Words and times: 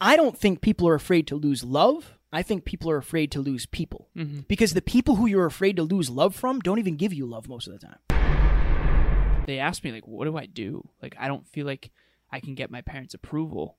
I 0.00 0.16
don't 0.16 0.36
think 0.36 0.60
people 0.60 0.88
are 0.88 0.94
afraid 0.94 1.26
to 1.28 1.36
lose 1.36 1.64
love. 1.64 2.18
I 2.32 2.42
think 2.42 2.64
people 2.64 2.90
are 2.90 2.96
afraid 2.96 3.30
to 3.32 3.40
lose 3.40 3.66
people. 3.66 4.08
Mm-hmm. 4.16 4.40
Because 4.48 4.74
the 4.74 4.82
people 4.82 5.16
who 5.16 5.26
you're 5.26 5.46
afraid 5.46 5.76
to 5.76 5.82
lose 5.82 6.10
love 6.10 6.34
from 6.34 6.60
don't 6.60 6.78
even 6.78 6.96
give 6.96 7.12
you 7.12 7.26
love 7.26 7.48
most 7.48 7.66
of 7.66 7.72
the 7.72 7.86
time. 7.86 9.44
They 9.46 9.58
asked 9.58 9.84
me 9.84 9.92
like, 9.92 10.06
"What 10.06 10.24
do 10.24 10.36
I 10.36 10.46
do?" 10.46 10.88
Like, 11.00 11.14
I 11.18 11.28
don't 11.28 11.46
feel 11.46 11.66
like 11.66 11.90
I 12.30 12.40
can 12.40 12.54
get 12.54 12.70
my 12.70 12.82
parents' 12.82 13.14
approval 13.14 13.78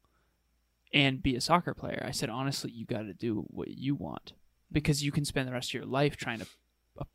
and 0.94 1.22
be 1.22 1.36
a 1.36 1.42
soccer 1.42 1.74
player. 1.74 2.04
I 2.06 2.12
said, 2.12 2.30
honestly, 2.30 2.72
you 2.72 2.86
got 2.86 3.02
to 3.02 3.14
do 3.14 3.46
what 3.50 3.68
you 3.70 3.96
want 3.96 4.34
because 4.72 5.04
you 5.04 5.12
can 5.12 5.26
spend 5.26 5.48
the 5.48 5.52
rest 5.52 5.70
of 5.70 5.74
your 5.74 5.86
life 5.86 6.16
trying 6.16 6.40
to 6.40 6.48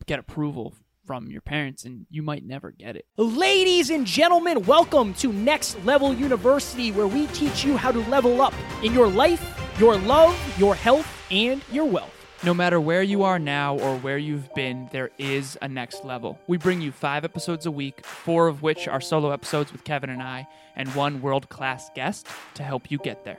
get 0.07 0.19
approval 0.19 0.75
from 1.05 1.29
your 1.29 1.41
parents 1.41 1.84
and 1.84 2.07
you 2.11 2.23
might 2.23 2.45
never 2.45 2.71
get 2.71 2.96
it. 2.96 3.07
Ladies 3.16 3.91
and 3.91 4.07
gentlemen, 4.07 4.62
welcome 4.64 5.14
to 5.14 5.32
Next 5.32 5.82
Level 5.85 6.14
University, 6.14 6.93
where 6.93 7.07
we 7.07 7.27
teach 7.29 7.64
you 7.64 7.77
how 7.77 7.93
to 7.93 8.00
level 8.09 8.41
up 8.41 8.55
in 8.82 8.93
your 8.95 9.09
life, 9.09 9.59
your 9.79 9.96
love, 9.96 10.36
your 10.59 10.75
health, 10.75 11.07
and 11.30 11.63
your 11.71 11.85
wealth. 11.85 12.13
No 12.44 12.53
matter 12.53 12.80
where 12.80 13.03
you 13.03 13.22
are 13.22 13.39
now 13.39 13.79
or 13.79 13.96
where 13.99 14.18
you've 14.18 14.53
been, 14.54 14.89
there 14.91 15.11
is 15.17 15.57
a 15.63 15.68
next 15.68 16.04
level. 16.04 16.41
We 16.49 16.57
bring 16.57 16.80
you 16.80 16.91
five 16.91 17.25
episodes 17.25 17.66
a 17.66 17.71
week, 17.71 18.05
four 18.05 18.49
of 18.49 18.63
which 18.63 18.89
are 18.89 19.00
solo 19.00 19.30
episodes 19.30 19.71
with 19.71 19.85
Kevin 19.85 20.11
and 20.11 20.22
I, 20.22 20.49
and 20.75 20.89
one 20.94 21.22
world 21.22 21.49
class 21.49 21.89
guest 21.94 22.27
to 22.55 22.64
help 22.64 22.91
you 22.91 22.99
get 22.99 23.25
there. 23.25 23.39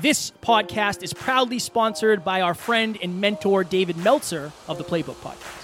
This 0.00 0.32
podcast 0.42 1.02
is 1.02 1.12
proudly 1.12 1.58
sponsored 1.58 2.24
by 2.24 2.40
our 2.40 2.54
friend 2.54 2.98
and 3.00 3.20
mentor, 3.20 3.62
David 3.62 3.96
Meltzer 3.96 4.52
of 4.66 4.78
the 4.78 4.84
Playbook 4.84 5.16
Podcast. 5.16 5.59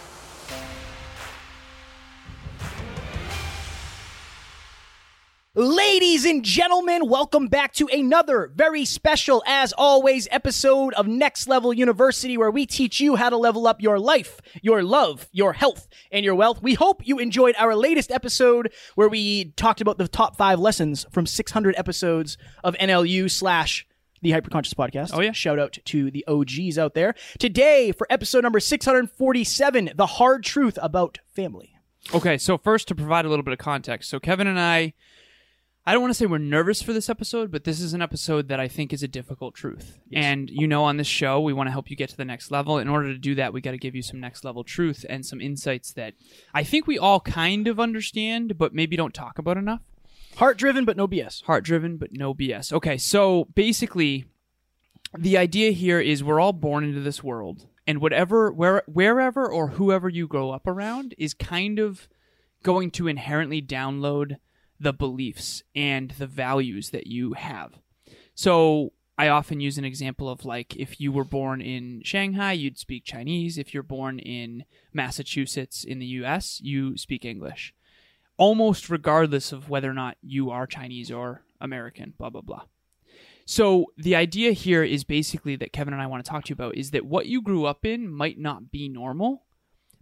Ladies 5.58 6.26
and 6.26 6.44
gentlemen, 6.44 7.08
welcome 7.08 7.46
back 7.46 7.72
to 7.72 7.88
another 7.90 8.52
very 8.54 8.84
special, 8.84 9.42
as 9.46 9.72
always, 9.72 10.28
episode 10.30 10.92
of 10.92 11.06
Next 11.06 11.48
Level 11.48 11.72
University, 11.72 12.36
where 12.36 12.50
we 12.50 12.66
teach 12.66 13.00
you 13.00 13.16
how 13.16 13.30
to 13.30 13.38
level 13.38 13.66
up 13.66 13.80
your 13.80 13.98
life, 13.98 14.38
your 14.60 14.82
love, 14.82 15.30
your 15.32 15.54
health, 15.54 15.88
and 16.12 16.26
your 16.26 16.34
wealth. 16.34 16.60
We 16.60 16.74
hope 16.74 17.06
you 17.06 17.18
enjoyed 17.18 17.54
our 17.58 17.74
latest 17.74 18.12
episode 18.12 18.70
where 18.96 19.08
we 19.08 19.52
talked 19.52 19.80
about 19.80 19.96
the 19.96 20.08
top 20.08 20.36
five 20.36 20.58
lessons 20.58 21.06
from 21.10 21.24
600 21.24 21.74
episodes 21.78 22.36
of 22.62 22.74
NLU 22.74 23.30
slash 23.30 23.86
the 24.20 24.32
Hyperconscious 24.32 24.74
Podcast. 24.74 25.12
Oh, 25.14 25.22
yeah. 25.22 25.32
Shout 25.32 25.58
out 25.58 25.78
to 25.86 26.10
the 26.10 26.22
OGs 26.28 26.76
out 26.76 26.92
there. 26.92 27.14
Today, 27.38 27.92
for 27.92 28.06
episode 28.10 28.42
number 28.42 28.60
647, 28.60 29.92
the 29.94 30.04
hard 30.04 30.44
truth 30.44 30.78
about 30.82 31.16
family. 31.34 31.76
Okay, 32.14 32.36
so 32.36 32.58
first 32.58 32.88
to 32.88 32.94
provide 32.94 33.24
a 33.24 33.30
little 33.30 33.42
bit 33.42 33.52
of 33.52 33.58
context. 33.58 34.10
So 34.10 34.20
Kevin 34.20 34.46
and 34.46 34.60
I 34.60 34.92
I 35.88 35.92
don't 35.92 36.02
want 36.02 36.10
to 36.10 36.18
say 36.18 36.26
we're 36.26 36.38
nervous 36.38 36.82
for 36.82 36.92
this 36.92 37.08
episode, 37.08 37.52
but 37.52 37.62
this 37.62 37.80
is 37.80 37.94
an 37.94 38.02
episode 38.02 38.48
that 38.48 38.58
I 38.58 38.66
think 38.66 38.92
is 38.92 39.04
a 39.04 39.08
difficult 39.08 39.54
truth. 39.54 40.00
And 40.12 40.50
you 40.50 40.66
know, 40.66 40.82
on 40.82 40.96
this 40.96 41.06
show, 41.06 41.40
we 41.40 41.52
want 41.52 41.68
to 41.68 41.70
help 41.70 41.90
you 41.90 41.94
get 41.94 42.08
to 42.10 42.16
the 42.16 42.24
next 42.24 42.50
level. 42.50 42.78
In 42.78 42.88
order 42.88 43.12
to 43.12 43.18
do 43.18 43.36
that, 43.36 43.52
we 43.52 43.60
got 43.60 43.70
to 43.70 43.78
give 43.78 43.94
you 43.94 44.02
some 44.02 44.18
next 44.18 44.44
level 44.44 44.64
truth 44.64 45.06
and 45.08 45.24
some 45.24 45.40
insights 45.40 45.92
that 45.92 46.14
I 46.52 46.64
think 46.64 46.88
we 46.88 46.98
all 46.98 47.20
kind 47.20 47.68
of 47.68 47.78
understand, 47.78 48.58
but 48.58 48.74
maybe 48.74 48.96
don't 48.96 49.14
talk 49.14 49.38
about 49.38 49.56
enough. 49.56 49.82
Heart 50.38 50.58
driven, 50.58 50.84
but 50.84 50.96
no 50.96 51.06
BS. 51.06 51.44
Heart 51.44 51.62
driven, 51.62 51.98
but 51.98 52.12
no 52.12 52.34
BS. 52.34 52.72
Okay, 52.72 52.98
so 52.98 53.46
basically, 53.54 54.24
the 55.16 55.38
idea 55.38 55.70
here 55.70 56.00
is 56.00 56.24
we're 56.24 56.40
all 56.40 56.52
born 56.52 56.82
into 56.82 57.00
this 57.00 57.22
world, 57.22 57.68
and 57.86 58.00
whatever, 58.00 58.50
where, 58.50 58.82
wherever 58.88 59.48
or 59.48 59.68
whoever 59.68 60.08
you 60.08 60.26
grow 60.26 60.50
up 60.50 60.66
around 60.66 61.14
is 61.16 61.32
kind 61.32 61.78
of 61.78 62.08
going 62.64 62.90
to 62.90 63.06
inherently 63.06 63.62
download 63.62 64.38
the 64.78 64.92
beliefs 64.92 65.62
and 65.74 66.10
the 66.12 66.26
values 66.26 66.90
that 66.90 67.06
you 67.06 67.32
have. 67.34 67.78
So 68.34 68.92
I 69.18 69.28
often 69.28 69.60
use 69.60 69.78
an 69.78 69.84
example 69.84 70.28
of 70.28 70.44
like 70.44 70.76
if 70.76 71.00
you 71.00 71.10
were 71.10 71.24
born 71.24 71.60
in 71.62 72.02
Shanghai, 72.04 72.52
you'd 72.52 72.78
speak 72.78 73.04
Chinese. 73.04 73.56
If 73.56 73.72
you're 73.72 73.82
born 73.82 74.18
in 74.18 74.64
Massachusetts 74.92 75.84
in 75.84 75.98
the 75.98 76.06
US, 76.06 76.60
you 76.62 76.96
speak 76.96 77.24
English. 77.24 77.74
Almost 78.36 78.90
regardless 78.90 79.52
of 79.52 79.70
whether 79.70 79.90
or 79.90 79.94
not 79.94 80.18
you 80.20 80.50
are 80.50 80.66
Chinese 80.66 81.10
or 81.10 81.42
American, 81.60 82.12
blah, 82.18 82.28
blah, 82.28 82.42
blah. 82.42 82.62
So 83.46 83.86
the 83.96 84.16
idea 84.16 84.52
here 84.52 84.82
is 84.82 85.04
basically 85.04 85.56
that 85.56 85.72
Kevin 85.72 85.94
and 85.94 86.02
I 86.02 86.08
want 86.08 86.24
to 86.24 86.30
talk 86.30 86.44
to 86.44 86.50
you 86.50 86.54
about 86.54 86.76
is 86.76 86.90
that 86.90 87.06
what 87.06 87.26
you 87.26 87.40
grew 87.40 87.64
up 87.64 87.86
in 87.86 88.10
might 88.10 88.38
not 88.38 88.70
be 88.70 88.88
normal, 88.88 89.46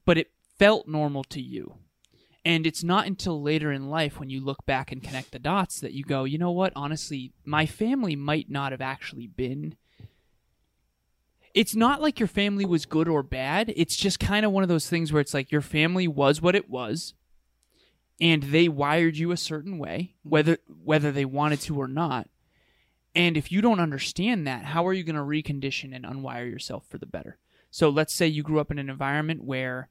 but 0.05 0.19
it 0.19 0.33
felt 0.59 0.89
normal 0.89 1.23
to 1.25 1.41
you. 1.41 1.77
And 2.45 2.67
it's 2.67 2.85
not 2.85 3.07
until 3.07 3.41
later 3.41 3.73
in 3.73 3.89
life 3.89 4.21
when 4.21 4.29
you 4.29 4.45
look 4.45 4.67
back 4.67 4.93
and 4.93 5.03
connect 5.03 5.33
the 5.33 5.39
dots 5.39 5.81
that 5.81 5.93
you 5.93 6.05
go, 6.05 6.25
you 6.25 6.37
know 6.37 6.51
what, 6.51 6.73
honestly, 6.77 7.33
my 7.45 7.65
family 7.65 8.17
might 8.17 8.51
not 8.51 8.73
have 8.73 8.83
actually 8.83 9.27
been. 9.27 9.77
It's 11.55 11.75
not 11.75 12.03
like 12.03 12.21
your 12.21 12.27
family 12.27 12.67
was 12.67 12.85
good 12.85 13.09
or 13.09 13.23
bad. 13.23 13.73
It's 13.77 13.97
just 13.97 14.21
kind 14.21 14.45
of 14.45 14.53
one 14.53 14.63
of 14.63 14.69
those 14.69 14.89
things 14.89 15.13
where 15.13 15.21
it's 15.21 15.33
like 15.33 15.51
your 15.51 15.63
family 15.63 16.07
was 16.07 16.43
what 16.43 16.55
it 16.55 16.69
was 16.69 17.15
and 18.21 18.45
they 18.45 18.69
wired 18.69 19.17
you 19.17 19.33
a 19.33 19.37
certain 19.37 19.79
way, 19.79 20.15
whether 20.23 20.59
whether 20.83 21.11
they 21.11 21.25
wanted 21.25 21.61
to 21.63 21.81
or 21.81 21.89
not. 21.89 22.29
And 23.15 23.37
if 23.37 23.53
you 23.53 23.61
don't 23.61 23.81
understand 23.81 24.47
that, 24.47 24.65
how 24.65 24.87
are 24.87 24.93
you 24.93 25.05
going 25.05 25.17
to 25.17 25.23
recondition 25.23 25.95
and 25.95 26.05
unwire 26.05 26.51
yourself 26.51 26.85
for 26.89 26.99
the 26.99 27.07
better? 27.07 27.39
So 27.71 27.89
let's 27.89 28.15
say 28.15 28.27
you 28.27 28.43
grew 28.43 28.61
up 28.61 28.71
in 28.71 28.79
an 28.79 28.91
environment 28.91 29.45
where 29.45 29.89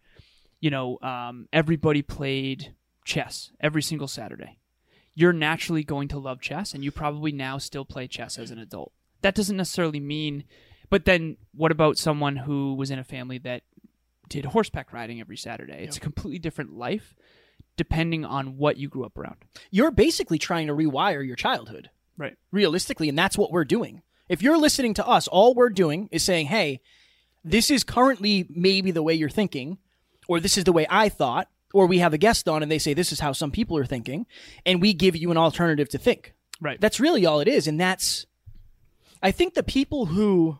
you 0.63 0.69
know, 0.69 0.97
um, 1.01 1.50
everybody 1.51 2.01
played 2.01 2.74
chess 3.03 3.51
every 3.59 3.81
single 3.81 4.07
Saturday. 4.07 4.59
You're 5.13 5.34
naturally 5.34 5.84
going 5.84 6.07
to 6.07 6.18
love 6.18 6.40
chess, 6.40 6.74
and 6.74 6.85
you 6.85 6.90
probably 6.90 7.34
now 7.34 7.57
still 7.57 7.84
play 7.84 8.07
chess 8.07 8.40
as 8.40 8.50
an 8.50 8.59
adult. 8.59 8.94
That 9.24 9.35
doesn't 9.35 9.57
necessarily 9.57 10.00
mean, 10.00 10.46
but 10.90 11.03
then 11.03 11.35
what 11.53 11.74
about 11.74 11.97
someone 11.97 12.38
who 12.38 12.75
was 12.75 12.91
in 12.91 12.97
a 12.97 13.03
family 13.03 13.40
that 13.40 13.63
did 14.29 14.46
horseback 14.46 14.94
riding 14.94 15.19
every 15.19 15.35
Saturday? 15.35 15.84
It's 15.84 15.97
a 15.97 16.00
completely 16.00 16.40
different 16.40 16.72
life 16.74 17.13
depending 17.75 18.24
on 18.24 18.57
what 18.57 18.78
you 18.78 18.88
grew 18.88 19.03
up 19.03 19.18
around. 19.18 19.35
You're 19.69 19.91
basically 19.91 20.38
trying 20.38 20.68
to 20.68 20.74
rewire 20.74 21.25
your 21.28 21.35
childhood, 21.35 21.90
Right. 22.18 22.38
realistically, 22.51 23.09
and 23.09 23.18
that's 23.18 23.38
what 23.38 23.51
we're 23.51 23.66
doing. 23.66 24.01
If 24.30 24.41
you're 24.41 24.57
listening 24.57 24.94
to 24.94 25.06
us, 25.06 25.28
all 25.28 25.53
we're 25.56 25.69
doing 25.72 26.07
is 26.12 26.24
saying, 26.24 26.45
hey, 26.47 26.80
this 27.44 27.69
is 27.69 27.84
currently 27.84 28.45
maybe 28.50 28.91
the 28.91 29.03
way 29.03 29.13
you're 29.13 29.28
thinking, 29.30 29.78
or 30.28 30.39
this 30.39 30.57
is 30.57 30.63
the 30.63 30.73
way 30.73 30.85
I 30.89 31.09
thought, 31.09 31.47
or 31.73 31.88
we 31.88 32.00
have 32.00 32.13
a 32.13 32.17
guest 32.17 32.47
on 32.47 32.61
and 32.63 32.72
they 32.72 32.78
say 32.79 32.94
this 32.94 33.11
is 33.11 33.19
how 33.19 33.31
some 33.34 33.51
people 33.51 33.78
are 33.78 33.85
thinking, 33.85 34.25
and 34.66 34.81
we 34.81 34.94
give 34.94 35.16
you 35.16 35.31
an 35.31 35.38
alternative 35.38 35.89
to 35.89 35.97
think. 35.97 36.34
Right. 36.61 36.79
That's 36.79 37.00
really 37.00 37.25
all 37.25 37.39
it 37.39 37.47
is, 37.47 37.67
and 37.67 37.79
that's. 37.79 38.25
I 39.22 39.31
think 39.31 39.53
the 39.53 39.63
people 39.63 40.07
who, 40.07 40.57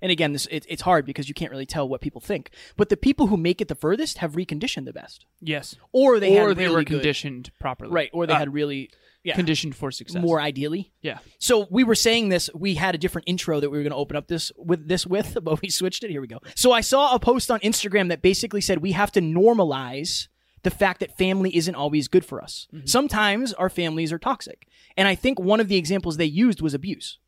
and 0.00 0.10
again, 0.10 0.32
this 0.32 0.46
it, 0.50 0.64
it's 0.68 0.82
hard 0.82 1.04
because 1.06 1.28
you 1.28 1.34
can't 1.34 1.50
really 1.50 1.66
tell 1.66 1.88
what 1.88 2.00
people 2.00 2.20
think, 2.20 2.50
but 2.76 2.88
the 2.88 2.96
people 2.96 3.26
who 3.28 3.36
make 3.36 3.60
it 3.60 3.68
the 3.68 3.74
furthest 3.74 4.18
have 4.18 4.32
reconditioned 4.32 4.86
the 4.86 4.92
best, 4.92 5.26
yes. 5.40 5.76
or 5.92 6.18
they 6.18 6.38
or 6.40 6.48
had 6.48 6.56
they 6.56 6.64
really 6.64 6.74
were 6.76 6.84
good- 6.84 6.94
conditioned 7.00 7.50
properly. 7.60 7.92
right, 7.92 8.10
or 8.12 8.26
they 8.26 8.32
Uh, 8.34 8.38
had 8.38 8.52
really 8.54 8.90
yeah, 9.24 9.34
conditioned 9.34 9.76
for 9.76 9.90
success. 9.90 10.20
more 10.20 10.40
ideally. 10.40 10.92
Yeah. 11.00 11.18
So 11.38 11.66
we 11.70 11.84
were 11.84 11.94
saying 11.94 12.28
this. 12.28 12.50
We 12.54 12.74
had 12.74 12.94
a 12.94 12.98
different 12.98 13.28
intro 13.28 13.60
that 13.60 13.70
we 13.70 13.78
were 13.78 13.82
going 13.82 13.92
to 13.92 13.96
open 13.96 14.16
up 14.16 14.26
this 14.26 14.50
with 14.56 14.88
this 14.88 15.06
with, 15.06 15.38
but 15.42 15.60
we 15.62 15.70
switched 15.70 16.02
it. 16.04 16.10
Here 16.10 16.20
we 16.20 16.26
go. 16.26 16.38
So 16.56 16.72
I 16.72 16.80
saw 16.80 17.14
a 17.14 17.18
post 17.18 17.50
on 17.50 17.60
Instagram 17.60 18.08
that 18.08 18.22
basically 18.22 18.60
said 18.60 18.78
we 18.78 18.92
have 18.92 19.12
to 19.12 19.20
normalize 19.20 20.28
the 20.64 20.70
fact 20.70 21.00
that 21.00 21.16
family 21.16 21.56
isn't 21.56 21.74
always 21.74 22.08
good 22.08 22.24
for 22.24 22.42
us. 22.42 22.68
Mm-hmm. 22.72 22.86
Sometimes 22.86 23.52
our 23.54 23.68
families 23.68 24.12
are 24.12 24.18
toxic, 24.18 24.66
and 24.96 25.08
I 25.08 25.14
think 25.14 25.38
one 25.38 25.60
of 25.60 25.68
the 25.68 25.76
examples 25.76 26.16
they 26.16 26.24
used 26.24 26.60
was 26.60 26.74
abuse. 26.74 27.18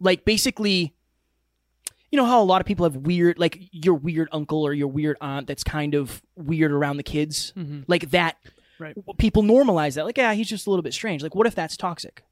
Like 0.00 0.24
basically, 0.24 0.94
you 2.10 2.16
know 2.16 2.26
how 2.26 2.42
a 2.42 2.44
lot 2.44 2.60
of 2.60 2.66
people 2.66 2.84
have 2.84 2.96
weird, 2.96 3.38
like 3.38 3.58
your 3.70 3.94
weird 3.94 4.28
uncle 4.32 4.62
or 4.62 4.72
your 4.72 4.88
weird 4.88 5.16
aunt 5.20 5.46
that's 5.46 5.64
kind 5.64 5.94
of 5.94 6.22
weird 6.36 6.72
around 6.72 6.96
the 6.96 7.02
kids, 7.02 7.52
mm-hmm. 7.56 7.82
like 7.86 8.10
that 8.10 8.36
Right. 8.78 8.96
people 9.18 9.42
normalize 9.42 9.94
that 9.94 10.04
like 10.04 10.18
yeah 10.18 10.34
he's 10.34 10.48
just 10.48 10.66
a 10.66 10.70
little 10.70 10.82
bit 10.82 10.94
strange. 10.94 11.22
Like 11.22 11.34
what 11.34 11.46
if 11.46 11.54
that's 11.54 11.76
toxic? 11.76 12.22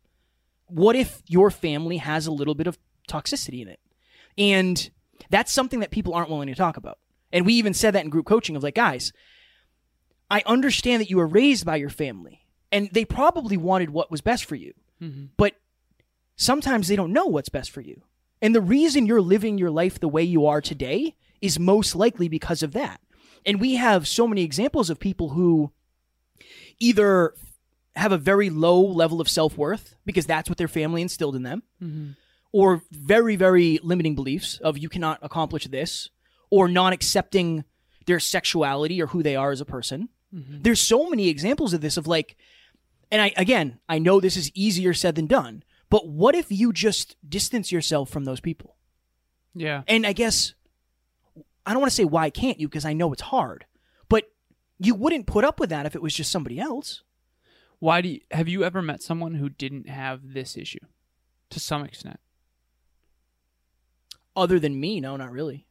What 0.67 0.97
if 0.97 1.23
your 1.27 1.51
family 1.51 1.99
has 1.99 2.27
a 2.27 2.33
little 2.33 2.55
bit 2.55 2.67
of 2.67 2.79
toxicity 3.09 3.63
in 3.63 3.69
it? 3.69 3.81
And 4.39 4.91
that's 5.31 5.53
something 5.53 5.81
that 5.81 5.91
people 5.91 6.15
aren't 6.15 6.31
willing 6.31 6.49
to 6.49 6.55
talk 6.55 6.77
about. 6.77 6.99
And 7.33 7.47
we 7.47 7.55
even 7.55 7.75
said 7.75 7.95
that 7.95 8.05
in 8.05 8.11
group 8.11 8.27
coaching 8.27 8.57
of 8.57 8.63
like 8.63 8.75
guys 8.75 9.13
i 10.31 10.43
understand 10.47 11.01
that 11.01 11.11
you 11.11 11.17
were 11.19 11.27
raised 11.27 11.65
by 11.65 11.77
your 11.77 11.91
family 11.91 12.47
and 12.71 12.89
they 12.93 13.05
probably 13.05 13.57
wanted 13.57 13.91
what 13.91 14.11
was 14.11 14.21
best 14.21 14.45
for 14.45 14.55
you 14.55 14.73
mm-hmm. 15.01 15.27
but 15.37 15.55
sometimes 16.37 16.89
they 16.89 16.97
don't 16.97 17.13
know 17.13 17.27
what's 17.27 17.49
best 17.49 17.71
for 17.71 17.81
you. 17.81 18.03
And 18.41 18.55
the 18.55 18.61
reason 18.61 19.07
you're 19.07 19.21
living 19.21 19.59
your 19.59 19.71
life 19.71 20.01
the 20.01 20.09
way 20.09 20.23
you 20.23 20.47
are 20.47 20.61
today 20.61 21.15
is 21.41 21.59
most 21.59 21.95
likely 21.95 22.29
because 22.29 22.63
of 22.63 22.73
that. 22.73 23.01
And 23.47 23.61
we 23.61 23.75
have 23.77 24.07
so 24.07 24.27
many 24.27 24.43
examples 24.43 24.91
of 24.91 24.99
people 24.99 25.31
who 25.31 25.73
either 26.79 27.35
have 27.95 28.13
a 28.13 28.19
very 28.19 28.51
low 28.51 28.81
level 28.81 29.21
of 29.21 29.29
self 29.29 29.57
worth 29.57 29.95
because 30.05 30.27
that's 30.27 30.49
what 30.49 30.59
their 30.59 30.69
family 30.69 31.03
instilled 31.03 31.37
in 31.37 31.43
them, 31.43 31.63
mm-hmm. 31.83 32.11
or 32.53 32.83
very, 32.91 33.37
very 33.37 33.79
limiting 33.83 34.15
beliefs 34.15 34.59
of 34.59 34.79
you 34.79 34.89
cannot 34.89 35.19
accomplish 35.23 35.67
this, 35.67 36.11
or 36.51 36.69
not 36.69 36.93
accepting 36.93 37.65
their 38.07 38.21
sexuality 38.21 39.01
or 39.01 39.09
who 39.09 39.23
they 39.23 39.37
are 39.37 39.53
as 39.53 39.61
a 39.61 39.65
person. 39.65 40.09
Mm-hmm. 40.35 40.63
There's 40.63 40.81
so 40.81 41.09
many 41.09 41.29
examples 41.29 41.73
of 41.73 41.81
this 41.81 41.97
of 41.97 42.07
like, 42.07 42.37
and 43.11 43.21
I 43.21 43.33
again, 43.37 43.79
I 43.89 43.99
know 43.99 44.21
this 44.21 44.37
is 44.37 44.51
easier 44.55 44.95
said 44.95 45.15
than 45.15 45.27
done, 45.27 45.63
But 45.91 46.09
what 46.09 46.35
if 46.35 46.51
you 46.51 46.73
just 46.73 47.17
distance 47.29 47.71
yourself 47.71 48.09
from 48.09 48.25
those 48.25 48.41
people? 48.41 48.77
Yeah. 49.55 49.83
And 49.87 50.07
I 50.07 50.15
guess 50.15 50.55
I 51.67 51.73
don't 51.73 51.81
want 51.81 51.91
to 51.91 51.95
say 51.95 52.07
why 52.07 52.31
can't 52.31 52.59
you 52.59 52.67
because 52.67 52.87
I 52.87 52.95
know 52.95 53.13
it's 53.13 53.23
hard. 53.23 53.67
You 54.85 54.95
wouldn't 54.95 55.27
put 55.27 55.45
up 55.45 55.61
with 55.61 55.71
that 55.71 55.87
if 55.87 55.95
it 55.95 56.03
was 56.03 56.15
just 56.15 56.33
somebody 56.33 56.59
else. 56.59 57.03
Why 57.79 58.01
do 58.01 58.09
you, 58.09 58.21
have 58.31 58.49
you 58.49 58.65
ever 58.65 58.83
met 58.83 59.03
someone 59.03 59.35
who 59.35 59.49
didn't 59.49 59.89
have 59.89 60.33
this 60.33 60.57
issue 60.57 60.85
to 61.51 61.61
some 61.61 61.85
extent? 61.85 62.21
Other 64.35 64.59
than 64.59 64.81
me, 64.81 65.01
no, 65.01 65.17
not 65.17 65.31
really. 65.31 65.67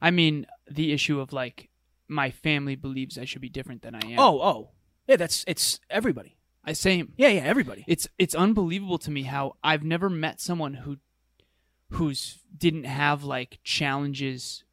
I 0.00 0.10
mean, 0.10 0.46
the 0.70 0.92
issue 0.92 1.20
of 1.20 1.32
like 1.32 1.70
my 2.08 2.30
family 2.30 2.76
believes 2.76 3.18
I 3.18 3.24
should 3.24 3.42
be 3.42 3.48
different 3.48 3.82
than 3.82 3.94
I 3.94 4.00
am. 4.06 4.18
Oh, 4.18 4.40
oh. 4.40 4.70
Yeah, 5.06 5.16
that's 5.16 5.44
it's 5.46 5.80
everybody. 5.90 6.36
I 6.64 6.72
same. 6.72 7.12
Yeah, 7.16 7.28
yeah, 7.28 7.42
everybody. 7.42 7.84
It's 7.86 8.08
it's 8.18 8.34
unbelievable 8.34 8.98
to 8.98 9.10
me 9.10 9.22
how 9.22 9.56
I've 9.62 9.82
never 9.82 10.08
met 10.08 10.40
someone 10.40 10.74
who 10.74 10.98
who's 11.90 12.38
didn't 12.56 12.84
have 12.84 13.24
like 13.24 13.58
challenges 13.64 14.64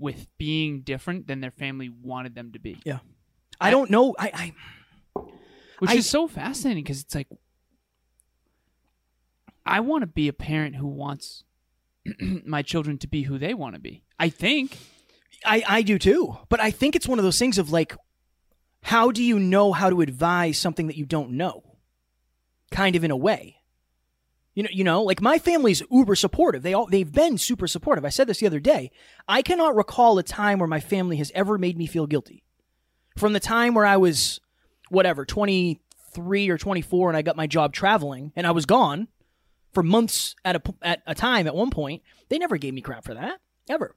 with 0.00 0.26
being 0.38 0.80
different 0.80 1.26
than 1.28 1.40
their 1.40 1.50
family 1.52 1.88
wanted 1.88 2.34
them 2.34 2.52
to 2.52 2.58
be. 2.58 2.80
Yeah. 2.84 2.98
I 3.60 3.70
don't 3.70 3.90
know. 3.90 4.14
I, 4.18 4.54
I 5.14 5.22
Which 5.78 5.90
I- 5.90 5.94
is 5.96 6.08
so 6.08 6.26
fascinating 6.26 6.82
because 6.82 7.00
it's 7.02 7.14
like 7.14 7.28
I 9.66 9.80
want 9.80 10.02
to 10.02 10.06
be 10.06 10.26
a 10.28 10.32
parent 10.32 10.76
who 10.76 10.86
wants 10.88 11.44
my 12.44 12.62
children 12.62 12.98
to 12.98 13.06
be 13.06 13.22
who 13.22 13.38
they 13.38 13.54
want 13.54 13.74
to 13.74 13.80
be. 13.80 14.02
I 14.18 14.28
think 14.30 14.78
I, 15.44 15.62
I 15.68 15.82
do 15.82 15.98
too. 15.98 16.36
But 16.48 16.60
I 16.60 16.70
think 16.70 16.96
it's 16.96 17.06
one 17.06 17.18
of 17.18 17.24
those 17.24 17.38
things 17.38 17.58
of 17.58 17.70
like, 17.70 17.94
how 18.82 19.10
do 19.10 19.22
you 19.22 19.38
know 19.38 19.72
how 19.72 19.90
to 19.90 20.00
advise 20.00 20.58
something 20.58 20.86
that 20.86 20.96
you 20.96 21.04
don't 21.04 21.32
know? 21.32 21.62
Kind 22.70 22.96
of 22.96 23.04
in 23.04 23.10
a 23.10 23.16
way. 23.16 23.56
You 24.54 24.64
know, 24.64 24.68
you 24.72 24.84
know, 24.84 25.02
like 25.02 25.22
my 25.22 25.38
family's 25.38 25.82
uber 25.90 26.16
supportive. 26.16 26.62
They 26.62 26.74
all 26.74 26.86
they've 26.86 27.10
been 27.10 27.38
super 27.38 27.68
supportive. 27.68 28.04
I 28.04 28.08
said 28.08 28.26
this 28.26 28.38
the 28.38 28.46
other 28.46 28.60
day. 28.60 28.90
I 29.28 29.42
cannot 29.42 29.76
recall 29.76 30.18
a 30.18 30.22
time 30.22 30.58
where 30.58 30.68
my 30.68 30.80
family 30.80 31.16
has 31.16 31.30
ever 31.34 31.56
made 31.56 31.78
me 31.78 31.86
feel 31.86 32.06
guilty. 32.06 32.42
From 33.16 33.32
the 33.32 33.40
time 33.40 33.74
where 33.74 33.86
I 33.86 33.96
was 33.96 34.40
whatever, 34.88 35.24
23 35.24 36.50
or 36.50 36.58
24 36.58 37.10
and 37.10 37.16
I 37.16 37.22
got 37.22 37.36
my 37.36 37.46
job 37.46 37.72
traveling 37.72 38.32
and 38.34 38.46
I 38.46 38.50
was 38.50 38.66
gone 38.66 39.06
for 39.72 39.84
months 39.84 40.34
at 40.44 40.56
a 40.56 40.62
at 40.82 41.02
a 41.06 41.14
time 41.14 41.46
at 41.46 41.54
one 41.54 41.70
point, 41.70 42.02
they 42.28 42.38
never 42.38 42.56
gave 42.56 42.74
me 42.74 42.80
crap 42.80 43.04
for 43.04 43.14
that. 43.14 43.40
Ever. 43.68 43.94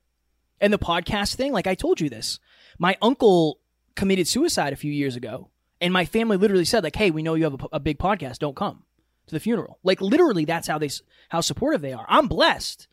And 0.62 0.72
the 0.72 0.80
podcast 0.80 1.36
thing, 1.36 1.52
like 1.52 1.68
I 1.68 1.74
told 1.74 2.00
you 2.00 2.10
this, 2.10 2.40
my 2.78 2.96
uncle 3.02 3.60
committed 3.96 4.28
suicide 4.28 4.72
a 4.72 4.78
few 4.78 4.92
years 4.92 5.16
ago, 5.16 5.50
and 5.82 5.92
my 5.92 6.06
family 6.06 6.38
literally 6.38 6.64
said, 6.66 6.84
like, 6.84 6.96
"Hey, 6.96 7.10
we 7.10 7.24
know 7.24 7.34
you 7.34 7.46
have 7.46 7.56
a, 7.56 7.68
a 7.74 7.80
big 7.80 7.98
podcast. 7.98 8.38
Don't 8.38 8.56
come 8.56 8.84
to 9.28 9.36
the 9.36 9.40
funeral." 9.40 9.80
Like 9.84 10.02
literally, 10.02 10.46
that's 10.46 10.68
how 10.68 10.78
they 10.78 10.90
how 11.30 11.42
supportive 11.42 11.82
they 11.82 11.94
are. 11.94 12.06
I'm 12.08 12.28
blessed, 12.28 12.88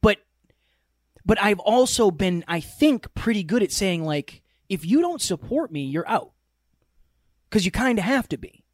but 0.00 0.18
but 1.24 1.42
I've 1.42 1.58
also 1.58 2.10
been, 2.10 2.44
I 2.46 2.60
think, 2.60 3.12
pretty 3.14 3.42
good 3.42 3.62
at 3.62 3.72
saying 3.72 4.04
like, 4.04 4.42
if 4.68 4.84
you 4.86 5.00
don't 5.00 5.20
support 5.20 5.72
me, 5.72 5.84
you're 5.84 6.08
out, 6.08 6.32
because 7.48 7.64
you 7.64 7.72
kind 7.72 7.98
of 7.98 8.04
have 8.04 8.28
to 8.28 8.36
be. 8.36 8.64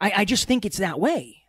I, 0.00 0.12
I 0.16 0.24
just 0.24 0.46
think 0.46 0.64
it's 0.64 0.78
that 0.78 0.98
way. 1.00 1.42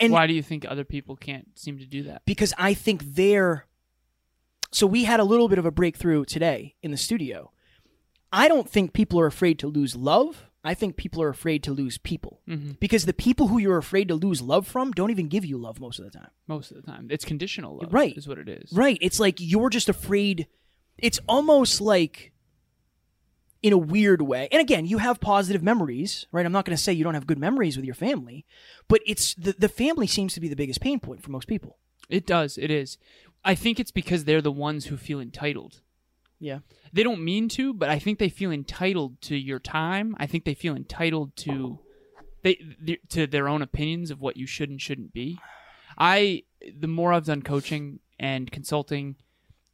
And 0.00 0.12
why 0.12 0.26
do 0.26 0.34
you 0.34 0.42
think 0.42 0.64
other 0.66 0.84
people 0.84 1.16
can't 1.16 1.48
seem 1.56 1.78
to 1.78 1.86
do 1.86 2.02
that? 2.04 2.22
because 2.26 2.52
I 2.58 2.74
think 2.74 3.02
they're. 3.14 3.66
So 4.72 4.86
we 4.86 5.04
had 5.04 5.20
a 5.20 5.24
little 5.24 5.48
bit 5.48 5.58
of 5.58 5.66
a 5.66 5.70
breakthrough 5.70 6.24
today 6.24 6.76
in 6.82 6.90
the 6.92 6.96
studio. 6.96 7.52
I 8.32 8.48
don't 8.48 8.68
think 8.68 8.94
people 8.94 9.20
are 9.20 9.26
afraid 9.26 9.58
to 9.58 9.66
lose 9.66 9.94
love. 9.94 10.46
I 10.64 10.74
think 10.74 10.96
people 10.96 11.20
are 11.22 11.28
afraid 11.28 11.62
to 11.64 11.72
lose 11.72 11.98
people 11.98 12.40
Mhm. 12.48 12.78
because 12.78 13.04
the 13.04 13.12
people 13.12 13.48
who 13.48 13.58
you're 13.58 13.78
afraid 13.78 14.08
to 14.08 14.14
lose 14.14 14.40
love 14.40 14.66
from 14.66 14.92
don't 14.92 15.10
even 15.10 15.26
give 15.28 15.44
you 15.44 15.58
love 15.58 15.80
most 15.80 15.98
of 15.98 16.04
the 16.04 16.10
time. 16.16 16.30
Most 16.46 16.70
of 16.70 16.76
the 16.76 16.82
time, 16.90 17.08
it's 17.10 17.24
conditional 17.24 17.76
love. 17.78 17.92
Right. 17.92 18.16
is 18.16 18.28
what 18.28 18.38
it 18.38 18.48
is. 18.48 18.72
Right? 18.72 18.96
It's 19.00 19.18
like 19.18 19.36
you're 19.40 19.70
just 19.70 19.88
afraid. 19.88 20.46
It's 20.98 21.18
almost 21.28 21.80
like 21.80 22.32
in 23.62 23.72
a 23.72 23.78
weird 23.78 24.22
way. 24.22 24.48
And 24.50 24.60
again, 24.60 24.86
you 24.86 24.98
have 24.98 25.20
positive 25.20 25.62
memories, 25.62 26.26
right? 26.32 26.44
I'm 26.46 26.52
not 26.52 26.64
going 26.64 26.76
to 26.76 26.82
say 26.82 26.92
you 26.92 27.04
don't 27.04 27.14
have 27.14 27.26
good 27.26 27.38
memories 27.38 27.76
with 27.76 27.84
your 27.86 27.94
family, 27.94 28.44
but 28.88 29.00
it's 29.06 29.34
the 29.34 29.52
the 29.58 29.68
family 29.68 30.06
seems 30.06 30.34
to 30.34 30.40
be 30.40 30.48
the 30.48 30.56
biggest 30.56 30.80
pain 30.80 30.98
point 31.00 31.22
for 31.22 31.30
most 31.30 31.46
people. 31.48 31.78
It 32.08 32.26
does. 32.26 32.56
It 32.58 32.70
is. 32.70 32.98
I 33.44 33.54
think 33.56 33.78
it's 33.80 33.90
because 33.90 34.24
they're 34.24 34.40
the 34.42 34.52
ones 34.52 34.86
who 34.86 34.96
feel 34.96 35.20
entitled. 35.20 35.80
Yeah. 36.42 36.58
They 36.92 37.04
don't 37.04 37.24
mean 37.24 37.48
to, 37.50 37.72
but 37.72 37.88
I 37.88 38.00
think 38.00 38.18
they 38.18 38.28
feel 38.28 38.50
entitled 38.50 39.20
to 39.22 39.36
your 39.36 39.60
time. 39.60 40.16
I 40.18 40.26
think 40.26 40.44
they 40.44 40.54
feel 40.54 40.74
entitled 40.74 41.36
to 41.36 41.78
they 42.42 42.54
th- 42.84 43.00
to 43.10 43.28
their 43.28 43.46
own 43.46 43.62
opinions 43.62 44.10
of 44.10 44.20
what 44.20 44.36
you 44.36 44.44
should 44.44 44.68
and 44.68 44.82
shouldn't 44.82 45.12
be. 45.12 45.38
I 45.96 46.42
the 46.76 46.88
more 46.88 47.12
I've 47.12 47.26
done 47.26 47.42
coaching 47.42 48.00
and 48.18 48.50
consulting 48.50 49.14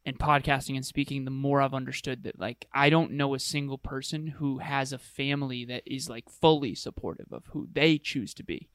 and 0.04 0.18
podcasting 0.18 0.76
and 0.76 0.84
speaking, 0.84 1.24
the 1.24 1.30
more 1.30 1.62
I've 1.62 1.72
understood 1.72 2.24
that 2.24 2.38
like 2.38 2.66
I 2.74 2.90
don't 2.90 3.12
know 3.12 3.34
a 3.34 3.38
single 3.38 3.78
person 3.78 4.26
who 4.26 4.58
has 4.58 4.92
a 4.92 4.98
family 4.98 5.64
that 5.64 5.84
is 5.86 6.10
like 6.10 6.28
fully 6.28 6.74
supportive 6.74 7.32
of 7.32 7.46
who 7.52 7.66
they 7.72 7.96
choose 7.96 8.34
to 8.34 8.44
be. 8.44 8.68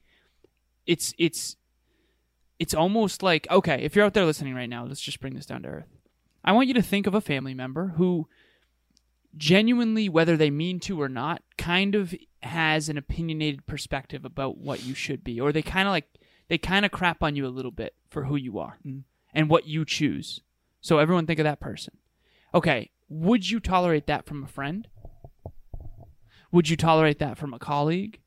It's 0.84 1.14
it's 1.16 1.54
it's 2.58 2.74
almost 2.74 3.22
like 3.22 3.46
okay, 3.52 3.82
if 3.84 3.94
you're 3.94 4.04
out 4.04 4.14
there 4.14 4.24
listening 4.24 4.56
right 4.56 4.68
now, 4.68 4.84
let's 4.84 5.00
just 5.00 5.20
bring 5.20 5.36
this 5.36 5.46
down 5.46 5.62
to 5.62 5.68
earth. 5.68 5.94
I 6.44 6.52
want 6.52 6.68
you 6.68 6.74
to 6.74 6.82
think 6.82 7.06
of 7.06 7.14
a 7.14 7.20
family 7.20 7.54
member 7.54 7.94
who 7.96 8.28
genuinely, 9.36 10.08
whether 10.08 10.36
they 10.36 10.50
mean 10.50 10.78
to 10.80 11.00
or 11.00 11.08
not, 11.08 11.42
kind 11.56 11.94
of 11.94 12.14
has 12.42 12.88
an 12.88 12.98
opinionated 12.98 13.66
perspective 13.66 14.24
about 14.24 14.58
what 14.58 14.84
you 14.84 14.94
should 14.94 15.24
be, 15.24 15.40
or 15.40 15.52
they 15.52 15.62
kind 15.62 15.88
of 15.88 15.92
like 15.92 16.06
they 16.48 16.58
kind 16.58 16.84
of 16.84 16.92
crap 16.92 17.22
on 17.22 17.34
you 17.36 17.46
a 17.46 17.48
little 17.48 17.70
bit 17.70 17.94
for 18.10 18.24
who 18.24 18.36
you 18.36 18.58
are 18.58 18.78
Mm. 18.86 19.04
and 19.32 19.48
what 19.48 19.66
you 19.66 19.84
choose. 19.84 20.40
So 20.80 20.98
everyone 20.98 21.26
think 21.26 21.40
of 21.40 21.44
that 21.44 21.60
person. 21.60 21.96
Okay, 22.52 22.90
would 23.08 23.50
you 23.50 23.58
tolerate 23.60 24.06
that 24.06 24.26
from 24.26 24.44
a 24.44 24.46
friend? 24.46 24.86
Would 26.52 26.68
you 26.68 26.76
tolerate 26.76 27.18
that 27.18 27.38
from 27.38 27.54
a 27.54 27.58
colleague? 27.58 28.20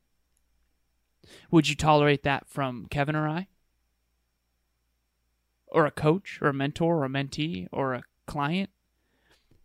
Would 1.50 1.68
you 1.68 1.76
tolerate 1.76 2.24
that 2.24 2.48
from 2.48 2.86
Kevin 2.90 3.16
or 3.16 3.28
I? 3.28 3.48
Or 5.70 5.86
a 5.86 5.90
coach 5.90 6.38
or 6.40 6.48
a 6.48 6.54
mentor 6.54 6.98
or 6.98 7.04
a 7.04 7.08
mentee 7.08 7.68
or 7.72 7.94
a 7.94 8.02
client? 8.26 8.70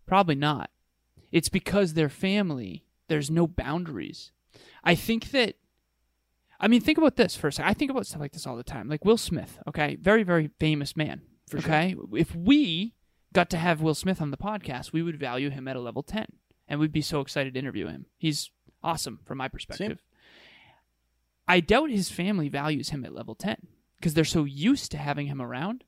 Probably 0.06 0.36
not. 0.36 0.70
It's 1.32 1.50
because 1.50 1.94
they're 1.94 2.10
family. 2.10 2.86
There's 3.08 3.32
no 3.32 3.48
boundaries. 3.48 4.32
I 4.84 4.96
think 4.96 5.32
that 5.32 5.56
I 6.60 6.68
mean 6.68 6.82
think 6.82 6.98
about 6.98 7.16
this 7.16 7.36
for 7.36 7.48
a 7.48 7.52
second. 7.52 7.70
I 7.70 7.74
think 7.74 7.92
about 7.92 8.06
stuff 8.06 8.22
like 8.22 8.34
this 8.34 8.46
all 8.46 8.56
the 8.56 8.64
time. 8.64 8.88
Like 8.88 9.06
Will 9.06 9.18
Smith, 9.18 9.60
okay? 9.68 9.96
Very, 9.96 10.24
very 10.24 10.50
famous 10.60 10.96
man. 10.96 11.22
For 11.50 11.60
sure. 11.60 11.70
okay? 11.70 11.96
If 12.14 12.36
we 12.36 12.94
got 13.34 13.50
to 13.50 13.58
have 13.58 13.82
Will 13.82 13.96
Smith 13.96 14.22
on 14.22 14.32
the 14.32 14.38
podcast, 14.38 14.94
we 14.94 15.02
would 15.02 15.20
value 15.20 15.50
him 15.50 15.68
at 15.68 15.76
a 15.76 15.82
level 15.82 16.04
10 16.04 16.28
and 16.68 16.80
we'd 16.80 16.92
be 16.92 17.02
so 17.02 17.20
excited 17.20 17.54
to 17.54 17.60
interview 17.60 17.88
him. 17.88 18.06
He's 18.18 18.52
awesome 18.82 19.20
from 19.26 19.40
my 19.40 19.48
perspective. 19.48 20.04
I 21.48 21.60
doubt 21.60 21.90
his 21.90 22.10
family 22.10 22.50
values 22.50 22.90
him 22.90 23.04
at 23.04 23.14
level 23.14 23.36
10 23.36 23.68
because 23.98 24.14
they're 24.14 24.24
so 24.24 24.46
used 24.46 24.92
to 24.92 24.98
having 24.98 25.28
him 25.28 25.42
around. 25.42 25.84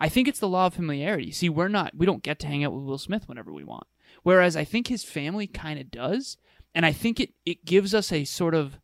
I 0.00 0.08
think 0.08 0.26
it's 0.26 0.40
the 0.40 0.48
law 0.48 0.66
of 0.66 0.74
familiarity. 0.74 1.30
See, 1.30 1.48
we're 1.48 1.68
not, 1.68 1.94
we 1.94 2.06
don't 2.06 2.22
get 2.22 2.38
to 2.40 2.46
hang 2.46 2.64
out 2.64 2.72
with 2.72 2.84
Will 2.84 2.98
Smith 2.98 3.28
whenever 3.28 3.52
we 3.52 3.64
want. 3.64 3.86
Whereas 4.22 4.56
I 4.56 4.64
think 4.64 4.86
his 4.86 5.04
family 5.04 5.46
kind 5.46 5.78
of 5.78 5.90
does. 5.90 6.36
And 6.74 6.86
I 6.86 6.92
think 6.92 7.20
it, 7.20 7.30
it 7.44 7.64
gives 7.64 7.94
us 7.94 8.10
a 8.10 8.24
sort 8.24 8.54
of 8.54 8.78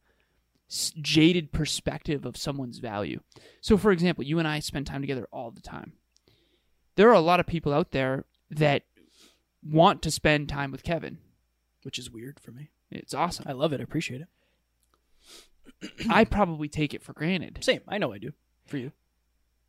jaded 0.69 1.53
perspective 1.53 2.27
of 2.27 2.37
someone's 2.37 2.79
value. 2.79 3.21
So, 3.61 3.77
for 3.77 3.93
example, 3.93 4.25
you 4.25 4.39
and 4.39 4.49
I 4.49 4.61
spend 4.61 4.87
time 4.87 5.01
together 5.01 5.27
all 5.33 5.51
the 5.51 5.61
time. 5.61 5.93
There 6.97 7.09
are 7.09 7.15
a 7.15 7.21
lot 7.21 7.41
of 7.41 7.47
people 7.47 7.73
out 7.73 7.93
there 7.93 8.25
that 8.51 8.83
want 9.63 10.03
to 10.03 10.11
spend 10.11 10.49
time 10.49 10.71
with 10.71 10.83
Kevin. 10.83 11.19
which 11.83 12.01
is 12.01 12.11
weird 12.11 12.41
for 12.41 12.51
me. 12.51 12.71
It's 12.91 13.15
awesome. 13.15 13.45
I 13.49 13.53
love 13.53 13.73
it. 13.73 13.81
I 13.81 13.85
appreciate 13.85 14.21
it. 14.21 14.29
I 16.11 16.25
probably 16.25 16.69
take 16.69 16.95
it 16.95 17.03
for 17.03 17.13
granted. 17.13 17.59
Same. 17.63 17.81
I 17.87 17.99
know 17.99 18.13
I 18.13 18.19
do. 18.19 18.33
For 18.67 18.77
you. 18.77 18.91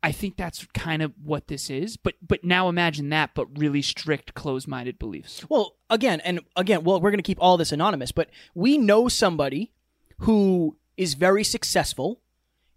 I 0.02 0.12
think 0.12 0.36
that's 0.36 0.64
kind 0.74 1.02
of 1.02 1.12
what 1.22 1.48
this 1.48 1.70
is. 1.70 1.96
But 1.96 2.14
but 2.26 2.44
now 2.44 2.68
imagine 2.68 3.08
that, 3.10 3.30
but 3.34 3.58
really 3.58 3.82
strict, 3.82 4.34
closed-minded 4.34 4.98
beliefs. 4.98 5.44
Well, 5.48 5.76
again, 5.90 6.20
and 6.20 6.40
again, 6.56 6.84
well, 6.84 7.00
we're 7.00 7.10
going 7.10 7.18
to 7.18 7.22
keep 7.22 7.38
all 7.40 7.56
this 7.56 7.72
anonymous, 7.72 8.12
but 8.12 8.30
we 8.54 8.78
know 8.78 9.08
somebody 9.08 9.72
who 10.18 10.76
is 10.96 11.14
very 11.14 11.44
successful, 11.44 12.20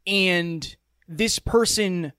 and 0.06 0.76
this 1.08 1.40
person 1.40 2.14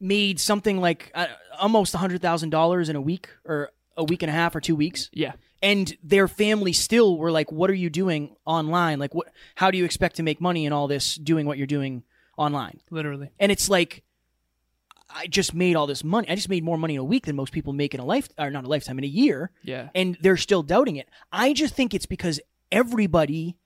made 0.00 0.40
something 0.40 0.80
like 0.80 1.12
uh, 1.14 1.26
almost 1.58 1.94
$100,000 1.94 2.88
in 2.88 2.96
a 2.96 3.00
week 3.00 3.28
or 3.44 3.70
a 3.96 4.04
week 4.04 4.22
and 4.22 4.30
a 4.30 4.32
half 4.32 4.56
or 4.56 4.60
two 4.60 4.74
weeks. 4.74 5.10
Yeah, 5.12 5.32
And 5.62 5.94
their 6.02 6.26
family 6.26 6.72
still 6.72 7.18
were 7.18 7.30
like, 7.30 7.52
What 7.52 7.70
are 7.70 7.74
you 7.74 7.90
doing 7.90 8.34
online? 8.46 8.98
Like, 8.98 9.14
what, 9.14 9.28
how 9.54 9.70
do 9.70 9.78
you 9.78 9.84
expect 9.84 10.16
to 10.16 10.22
make 10.22 10.40
money 10.40 10.64
in 10.64 10.72
all 10.72 10.88
this 10.88 11.16
doing 11.16 11.46
what 11.46 11.58
you're 11.58 11.66
doing 11.66 12.02
online? 12.38 12.80
literally. 12.90 13.30
And 13.38 13.52
it's 13.52 13.68
like, 13.68 14.02
I 15.14 15.26
just 15.26 15.54
made 15.54 15.76
all 15.76 15.86
this 15.86 16.04
money. 16.04 16.28
I 16.28 16.34
just 16.34 16.48
made 16.48 16.64
more 16.64 16.78
money 16.78 16.94
in 16.94 17.00
a 17.00 17.04
week 17.04 17.26
than 17.26 17.36
most 17.36 17.52
people 17.52 17.72
make 17.72 17.94
in 17.94 18.00
a 18.00 18.04
life, 18.04 18.28
or 18.38 18.50
not 18.50 18.64
a 18.64 18.68
lifetime, 18.68 18.98
in 18.98 19.04
a 19.04 19.08
year. 19.08 19.50
Yeah, 19.62 19.88
And 19.94 20.16
they're 20.20 20.36
still 20.36 20.62
doubting 20.62 20.96
it. 20.96 21.08
I 21.32 21.52
just 21.52 21.74
think 21.74 21.94
it's 21.94 22.06
because 22.06 22.40
everybody, 22.70 23.56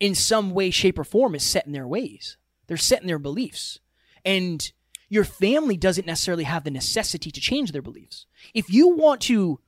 in 0.00 0.14
some 0.14 0.50
way, 0.50 0.70
shape, 0.70 0.98
or 0.98 1.04
form, 1.04 1.34
is 1.34 1.42
set 1.42 1.66
in 1.66 1.72
their 1.72 1.86
ways. 1.86 2.36
They're 2.66 2.76
set 2.76 3.00
in 3.00 3.06
their 3.06 3.18
beliefs. 3.18 3.80
And 4.24 4.70
your 5.08 5.24
family 5.24 5.76
doesn't 5.76 6.06
necessarily 6.06 6.44
have 6.44 6.64
the 6.64 6.70
necessity 6.70 7.30
to 7.30 7.40
change 7.40 7.72
their 7.72 7.82
beliefs. 7.82 8.26
If 8.54 8.70
you 8.70 8.88
want 8.88 9.20
to 9.22 9.60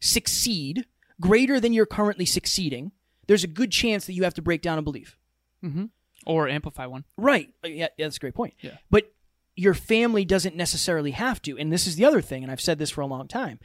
succeed 0.00 0.86
greater 1.20 1.58
than 1.60 1.72
you're 1.72 1.86
currently 1.86 2.26
succeeding, 2.26 2.92
there's 3.26 3.44
a 3.44 3.48
good 3.48 3.70
chance 3.70 4.06
that 4.06 4.12
you 4.12 4.24
have 4.24 4.34
to 4.34 4.42
break 4.42 4.62
down 4.62 4.78
a 4.78 4.82
belief. 4.82 5.18
Mm-hmm. 5.64 5.86
Or 6.26 6.48
amplify 6.48 6.86
one. 6.86 7.04
Right. 7.16 7.50
Yeah, 7.64 7.88
yeah, 7.96 8.06
that's 8.06 8.16
a 8.16 8.20
great 8.20 8.34
point. 8.34 8.54
Yeah. 8.60 8.78
But 8.90 9.12
your 9.56 9.74
family 9.74 10.24
doesn't 10.24 10.56
necessarily 10.56 11.12
have 11.12 11.40
to. 11.42 11.58
And 11.58 11.72
this 11.72 11.86
is 11.86 11.96
the 11.96 12.04
other 12.04 12.20
thing, 12.20 12.42
and 12.42 12.50
I've 12.50 12.60
said 12.60 12.78
this 12.78 12.90
for 12.90 13.00
a 13.00 13.06
long 13.06 13.28
time. 13.28 13.60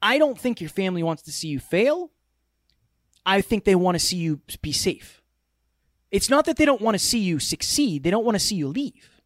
I 0.00 0.18
don't 0.18 0.38
think 0.38 0.60
your 0.60 0.70
family 0.70 1.02
wants 1.02 1.22
to 1.24 1.32
see 1.32 1.48
you 1.48 1.58
fail. 1.58 2.10
I 3.24 3.40
think 3.40 3.64
they 3.64 3.74
want 3.74 3.96
to 3.96 4.04
see 4.04 4.16
you 4.16 4.40
be 4.62 4.72
safe. 4.72 5.22
It's 6.10 6.30
not 6.30 6.44
that 6.44 6.56
they 6.56 6.64
don't 6.64 6.80
want 6.80 6.94
to 6.94 7.04
see 7.04 7.18
you 7.18 7.38
succeed, 7.38 8.02
they 8.02 8.10
don't 8.10 8.24
want 8.24 8.36
to 8.36 8.44
see 8.44 8.54
you 8.54 8.68
leave. 8.68 9.20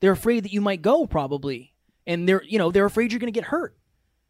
They're 0.00 0.12
afraid 0.12 0.44
that 0.44 0.52
you 0.52 0.60
might 0.60 0.82
go 0.82 1.06
probably. 1.06 1.74
And 2.06 2.28
they're, 2.28 2.42
you 2.42 2.58
know, 2.58 2.70
they're 2.70 2.86
afraid 2.86 3.12
you're 3.12 3.20
going 3.20 3.32
to 3.32 3.38
get 3.38 3.48
hurt. 3.48 3.76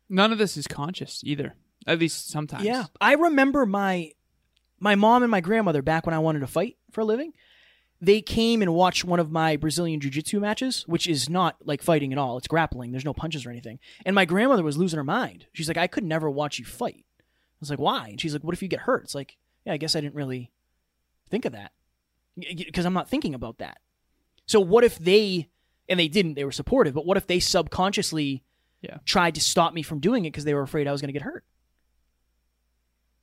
None 0.08 0.32
of 0.32 0.38
this 0.38 0.56
is 0.56 0.66
conscious 0.66 1.22
either. 1.24 1.54
At 1.86 1.98
least 1.98 2.30
sometimes. 2.30 2.64
Yeah. 2.64 2.86
I 3.00 3.14
remember 3.14 3.64
my 3.64 4.12
my 4.80 4.94
mom 4.94 5.22
and 5.22 5.30
my 5.30 5.40
grandmother 5.40 5.82
back 5.82 6.06
when 6.06 6.14
I 6.14 6.18
wanted 6.18 6.40
to 6.40 6.46
fight 6.46 6.76
for 6.90 7.02
a 7.02 7.04
living. 7.04 7.32
They 8.02 8.22
came 8.22 8.62
and 8.62 8.72
watched 8.72 9.04
one 9.04 9.20
of 9.20 9.30
my 9.30 9.56
Brazilian 9.56 10.00
jiu-jitsu 10.00 10.40
matches, 10.40 10.84
which 10.86 11.06
is 11.06 11.28
not 11.28 11.56
like 11.64 11.82
fighting 11.82 12.12
at 12.12 12.18
all. 12.18 12.38
It's 12.38 12.48
grappling. 12.48 12.92
There's 12.92 13.04
no 13.04 13.12
punches 13.12 13.44
or 13.44 13.50
anything. 13.50 13.78
And 14.06 14.14
my 14.14 14.24
grandmother 14.24 14.62
was 14.62 14.78
losing 14.78 14.96
her 14.96 15.04
mind. 15.04 15.46
She's 15.52 15.68
like, 15.68 15.76
"I 15.76 15.86
could 15.86 16.04
never 16.04 16.30
watch 16.30 16.58
you 16.58 16.64
fight." 16.64 17.04
I 17.20 17.58
was 17.60 17.68
like, 17.68 17.78
"Why?" 17.78 18.08
And 18.08 18.20
she's 18.20 18.32
like, 18.32 18.42
"What 18.42 18.54
if 18.54 18.62
you 18.62 18.68
get 18.68 18.80
hurt?" 18.80 19.04
It's 19.04 19.14
like, 19.14 19.36
"Yeah, 19.66 19.74
I 19.74 19.76
guess 19.76 19.94
I 19.94 20.00
didn't 20.00 20.14
really 20.14 20.50
think 21.28 21.44
of 21.44 21.52
that 21.52 21.72
because 22.38 22.86
I'm 22.86 22.94
not 22.94 23.10
thinking 23.10 23.34
about 23.34 23.58
that." 23.58 23.78
So 24.46 24.60
what 24.60 24.82
if 24.82 24.98
they 24.98 25.48
and 25.88 26.00
they 26.00 26.08
didn't, 26.08 26.34
they 26.34 26.44
were 26.44 26.52
supportive, 26.52 26.94
but 26.94 27.04
what 27.04 27.16
if 27.18 27.26
they 27.26 27.38
subconsciously 27.40 28.42
Yeah. 28.80 28.98
tried 29.04 29.34
to 29.34 29.40
stop 29.42 29.74
me 29.74 29.82
from 29.82 30.00
doing 30.00 30.24
it 30.24 30.30
because 30.30 30.44
they 30.44 30.54
were 30.54 30.62
afraid 30.62 30.88
I 30.88 30.92
was 30.92 31.02
going 31.02 31.08
to 31.08 31.12
get 31.12 31.22
hurt? 31.22 31.44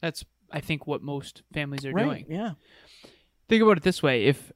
That's 0.01 0.23
I 0.51 0.59
think 0.61 0.85
what 0.85 1.01
most 1.01 1.41
families 1.51 1.83
are 1.85 1.91
right. 1.91 2.03
doing. 2.05 2.25
Yeah. 2.29 2.51
Think 3.49 3.63
about 3.63 3.77
it 3.77 3.83
this 3.83 4.03
way: 4.03 4.25
if 4.25 4.51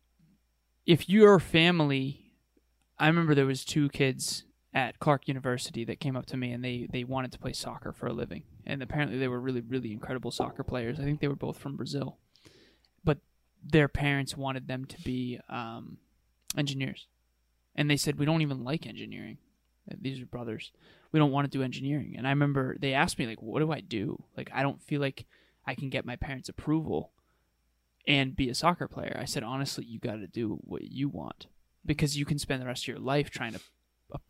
if 0.85 1.09
your 1.09 1.39
family, 1.39 2.33
I 2.97 3.07
remember 3.07 3.35
there 3.35 3.45
was 3.45 3.65
two 3.65 3.89
kids 3.89 4.45
at 4.73 4.99
Clark 4.99 5.27
University 5.27 5.83
that 5.85 5.99
came 5.99 6.15
up 6.15 6.25
to 6.27 6.37
me 6.37 6.51
and 6.51 6.63
they 6.63 6.87
they 6.91 7.03
wanted 7.03 7.31
to 7.33 7.39
play 7.39 7.53
soccer 7.53 7.91
for 7.91 8.07
a 8.07 8.13
living, 8.13 8.43
and 8.65 8.81
apparently 8.81 9.17
they 9.17 9.27
were 9.27 9.39
really 9.39 9.61
really 9.61 9.91
incredible 9.91 10.31
soccer 10.31 10.63
players. 10.63 10.99
I 10.99 11.03
think 11.03 11.19
they 11.19 11.27
were 11.27 11.35
both 11.35 11.57
from 11.57 11.75
Brazil, 11.75 12.17
but 13.03 13.19
their 13.63 13.87
parents 13.87 14.37
wanted 14.37 14.67
them 14.67 14.85
to 14.85 15.01
be 15.01 15.39
um, 15.49 15.97
engineers, 16.57 17.07
and 17.75 17.89
they 17.89 17.97
said 17.97 18.17
we 18.17 18.25
don't 18.25 18.41
even 18.41 18.63
like 18.63 18.87
engineering. 18.87 19.37
These 19.99 20.21
are 20.21 20.25
brothers. 20.25 20.71
We 21.11 21.19
don't 21.19 21.31
want 21.31 21.51
to 21.51 21.57
do 21.57 21.63
engineering. 21.63 22.15
And 22.17 22.25
I 22.25 22.29
remember 22.29 22.77
they 22.79 22.93
asked 22.93 23.19
me 23.19 23.27
like, 23.27 23.41
"What 23.41 23.59
do 23.59 23.71
I 23.71 23.81
do? 23.81 24.23
Like, 24.37 24.49
I 24.53 24.61
don't 24.61 24.81
feel 24.81 25.01
like 25.01 25.25
I 25.65 25.75
can 25.75 25.89
get 25.89 26.05
my 26.05 26.15
parents' 26.15 26.49
approval." 26.49 27.11
And 28.07 28.35
be 28.35 28.49
a 28.49 28.55
soccer 28.55 28.87
player. 28.87 29.17
I 29.19 29.25
said, 29.25 29.43
honestly, 29.43 29.85
you 29.85 29.99
got 29.99 30.15
to 30.15 30.27
do 30.27 30.59
what 30.63 30.83
you 30.83 31.09
want 31.09 31.47
because 31.85 32.17
you 32.17 32.25
can 32.25 32.39
spend 32.39 32.61
the 32.61 32.65
rest 32.65 32.83
of 32.83 32.87
your 32.87 32.99
life 32.99 33.29
trying 33.29 33.53
to 33.53 33.59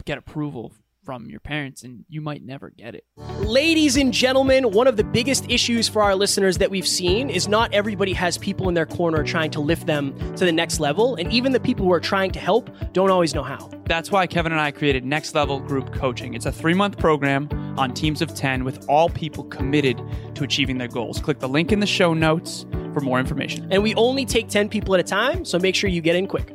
get 0.05 0.17
approval 0.17 0.73
from 1.03 1.27
your 1.29 1.39
parents 1.39 1.83
and 1.83 2.05
you 2.09 2.21
might 2.21 2.43
never 2.43 2.69
get 2.69 2.93
it. 2.93 3.05
Ladies 3.39 3.97
and 3.97 4.13
gentlemen, 4.13 4.71
one 4.71 4.87
of 4.87 4.97
the 4.97 5.03
biggest 5.03 5.49
issues 5.49 5.87
for 5.87 6.01
our 6.01 6.15
listeners 6.15 6.59
that 6.59 6.69
we've 6.69 6.87
seen 6.87 7.29
is 7.29 7.47
not 7.47 7.73
everybody 7.73 8.13
has 8.13 8.37
people 8.37 8.69
in 8.69 8.75
their 8.75 8.85
corner 8.85 9.23
trying 9.23 9.51
to 9.51 9.59
lift 9.59 9.87
them 9.87 10.15
to 10.35 10.45
the 10.45 10.51
next 10.51 10.79
level, 10.79 11.15
and 11.15 11.31
even 11.33 11.51
the 11.51 11.59
people 11.59 11.85
who 11.85 11.91
are 11.91 11.99
trying 11.99 12.31
to 12.31 12.39
help 12.39 12.69
don't 12.93 13.09
always 13.09 13.33
know 13.33 13.43
how. 13.43 13.69
That's 13.85 14.11
why 14.11 14.27
Kevin 14.27 14.51
and 14.51 14.61
I 14.61 14.71
created 14.71 15.03
Next 15.03 15.33
Level 15.33 15.59
Group 15.59 15.93
Coaching. 15.93 16.33
It's 16.33 16.45
a 16.45 16.51
three 16.51 16.73
month 16.73 16.97
program 16.97 17.49
on 17.77 17.93
teams 17.93 18.21
of 18.21 18.33
10 18.35 18.63
with 18.63 18.87
all 18.87 19.09
people 19.09 19.43
committed 19.45 19.99
to 20.35 20.43
achieving 20.43 20.77
their 20.77 20.87
goals. 20.87 21.19
Click 21.19 21.39
the 21.39 21.49
link 21.49 21.71
in 21.71 21.79
the 21.79 21.87
show 21.87 22.13
notes 22.13 22.65
for 22.93 23.01
more 23.01 23.19
information. 23.19 23.71
And 23.71 23.81
we 23.81 23.95
only 23.95 24.25
take 24.25 24.49
10 24.49 24.69
people 24.69 24.93
at 24.93 24.99
a 24.99 25.03
time, 25.03 25.45
so 25.45 25.59
make 25.59 25.75
sure 25.75 25.89
you 25.89 26.01
get 26.01 26.15
in 26.15 26.27
quick. 26.27 26.53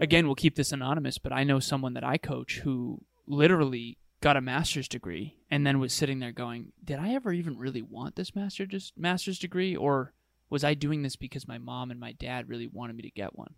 Again, 0.00 0.26
we'll 0.26 0.34
keep 0.34 0.56
this 0.56 0.72
anonymous, 0.72 1.18
but 1.18 1.32
I 1.32 1.44
know 1.44 1.60
someone 1.60 1.94
that 1.94 2.04
I 2.04 2.16
coach 2.16 2.60
who 2.64 3.02
literally 3.26 3.98
got 4.20 4.36
a 4.36 4.40
master's 4.40 4.88
degree 4.88 5.36
and 5.50 5.66
then 5.66 5.78
was 5.78 5.92
sitting 5.92 6.18
there 6.18 6.32
going, 6.32 6.72
Did 6.82 6.98
I 6.98 7.14
ever 7.14 7.32
even 7.32 7.58
really 7.58 7.82
want 7.82 8.16
this 8.16 8.34
master 8.34 8.66
just 8.66 8.96
master's 8.96 9.38
degree? 9.38 9.76
Or 9.76 10.12
was 10.48 10.64
I 10.64 10.74
doing 10.74 11.02
this 11.02 11.16
because 11.16 11.46
my 11.46 11.58
mom 11.58 11.90
and 11.90 12.00
my 12.00 12.12
dad 12.12 12.48
really 12.48 12.66
wanted 12.66 12.96
me 12.96 13.02
to 13.02 13.10
get 13.10 13.36
one? 13.36 13.54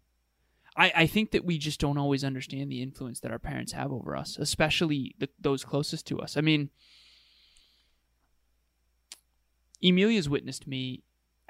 I, 0.77 0.93
I 0.97 1.07
think 1.07 1.33
that 1.33 1.45
we 1.45 1.59
just 1.59 1.81
don't 1.81 1.99
always 1.99 2.25
understand 2.25 2.71
the 2.71 2.83
influence 2.83 3.21
that 3.21 3.31
our 3.31 3.39
parents 3.39 3.73
have 3.73 3.93
over 3.93 4.17
us, 4.17 4.39
especially 4.39 5.15
the, 5.19 5.29
those 5.39 5.65
closest 5.65 6.07
to 6.07 6.19
us. 6.21 6.37
I 6.37 6.41
mean, 6.41 6.71
Emilia's 9.83 10.29
witnessed 10.29 10.67
me 10.67 11.03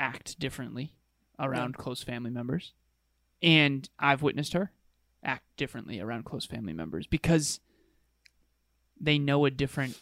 act 0.03 0.39
differently 0.39 0.95
around 1.39 1.77
close 1.77 2.03
family 2.03 2.31
members, 2.31 2.73
and 3.43 3.89
I've 3.99 4.23
witnessed 4.23 4.53
her 4.53 4.73
act 5.25 5.45
differently 5.57 6.01
around 6.01 6.25
close 6.25 6.45
family 6.45 6.73
members 6.73 7.07
because 7.07 7.61
they 9.01 9.19
know 9.19 9.45
a 9.45 9.51
different 9.51 9.97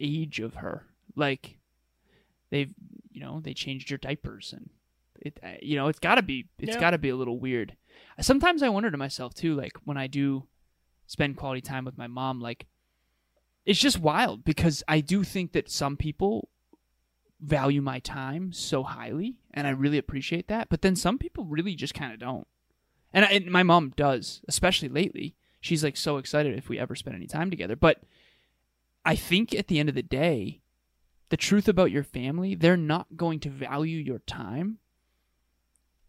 age 0.00 0.40
of 0.40 0.54
her. 0.56 0.86
Like 1.14 1.58
they've, 2.50 2.72
you 3.12 3.20
know, 3.20 3.40
they 3.40 3.54
changed 3.54 3.90
your 3.90 3.98
diapers 3.98 4.52
and 4.54 4.70
it, 5.20 5.38
uh, 5.42 5.56
you 5.62 5.76
know, 5.76 5.88
it's 5.88 5.98
got 5.98 6.16
to 6.16 6.22
be, 6.22 6.46
it's 6.58 6.74
Yeah. 6.74 6.80
got 6.80 6.90
to 6.90 6.98
be 6.98 7.08
a 7.10 7.16
little 7.16 7.38
weird. 7.38 7.76
Sometimes 8.20 8.62
I 8.62 8.68
wonder 8.70 8.90
to 8.90 8.96
myself 8.96 9.34
too, 9.34 9.54
like 9.54 9.72
when 9.84 9.96
I 9.96 10.06
do 10.06 10.46
spend 11.06 11.36
quality 11.36 11.60
time 11.60 11.84
with 11.84 11.96
my 11.98 12.06
mom, 12.06 12.40
like 12.40 12.66
it's 13.64 13.80
just 13.80 13.98
wild 13.98 14.44
because 14.44 14.82
I 14.88 15.00
do 15.00 15.24
think 15.24 15.52
that 15.52 15.70
some 15.70 15.96
people 15.96 16.48
value 17.40 17.82
my 17.82 17.98
time 17.98 18.52
so 18.52 18.82
highly 18.82 19.36
and 19.52 19.66
I 19.66 19.70
really 19.70 19.98
appreciate 19.98 20.48
that, 20.48 20.68
but 20.68 20.82
then 20.82 20.96
some 20.96 21.18
people 21.18 21.44
really 21.44 21.74
just 21.74 21.94
kind 21.94 22.12
of 22.12 22.18
don't. 22.18 22.46
And, 23.12 23.24
I, 23.24 23.28
and 23.28 23.50
my 23.50 23.62
mom 23.62 23.92
does, 23.96 24.42
especially 24.48 24.88
lately. 24.88 25.34
She's 25.60 25.82
like 25.82 25.96
so 25.96 26.18
excited 26.18 26.56
if 26.56 26.68
we 26.68 26.78
ever 26.78 26.94
spend 26.94 27.16
any 27.16 27.26
time 27.26 27.50
together. 27.50 27.76
But 27.76 28.02
I 29.04 29.16
think 29.16 29.54
at 29.54 29.68
the 29.68 29.80
end 29.80 29.88
of 29.88 29.94
the 29.94 30.02
day, 30.02 30.60
the 31.28 31.36
truth 31.36 31.68
about 31.68 31.90
your 31.90 32.04
family, 32.04 32.54
they're 32.54 32.76
not 32.76 33.16
going 33.16 33.40
to 33.40 33.50
value 33.50 33.98
your 33.98 34.20
time 34.20 34.78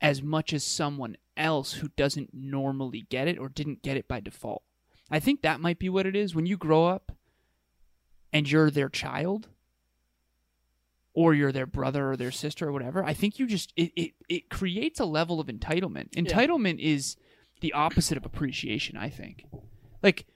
as 0.01 0.21
much 0.21 0.53
as 0.53 0.63
someone 0.63 1.17
else 1.35 1.73
who 1.73 1.89
doesn't 1.95 2.33
normally 2.33 3.05
get 3.09 3.27
it 3.27 3.37
or 3.39 3.49
didn't 3.49 3.81
get 3.81 3.97
it 3.97 4.07
by 4.07 4.19
default. 4.19 4.63
I 5.09 5.19
think 5.19 5.41
that 5.41 5.61
might 5.61 5.79
be 5.79 5.89
what 5.89 6.05
it 6.05 6.15
is. 6.15 6.35
When 6.35 6.45
you 6.45 6.57
grow 6.57 6.85
up 6.85 7.13
and 8.33 8.49
you're 8.49 8.69
their 8.69 8.89
child, 8.89 9.47
or 11.17 11.33
you're 11.33 11.51
their 11.51 11.65
brother 11.65 12.11
or 12.11 12.15
their 12.15 12.29
sister 12.29 12.67
or 12.67 12.71
whatever, 12.71 13.03
I 13.03 13.15
think 13.15 13.39
you 13.39 13.47
just 13.47 13.73
it, 13.75 13.91
it, 13.95 14.11
it 14.29 14.49
creates 14.51 14.99
a 14.99 15.05
level 15.05 15.39
of 15.39 15.47
entitlement. 15.47 16.11
Entitlement 16.11 16.77
is 16.77 17.17
the 17.59 17.73
opposite 17.73 18.19
of 18.19 18.25
appreciation, 18.25 18.95
I 18.95 19.09
think. 19.09 19.43
Like 20.03 20.27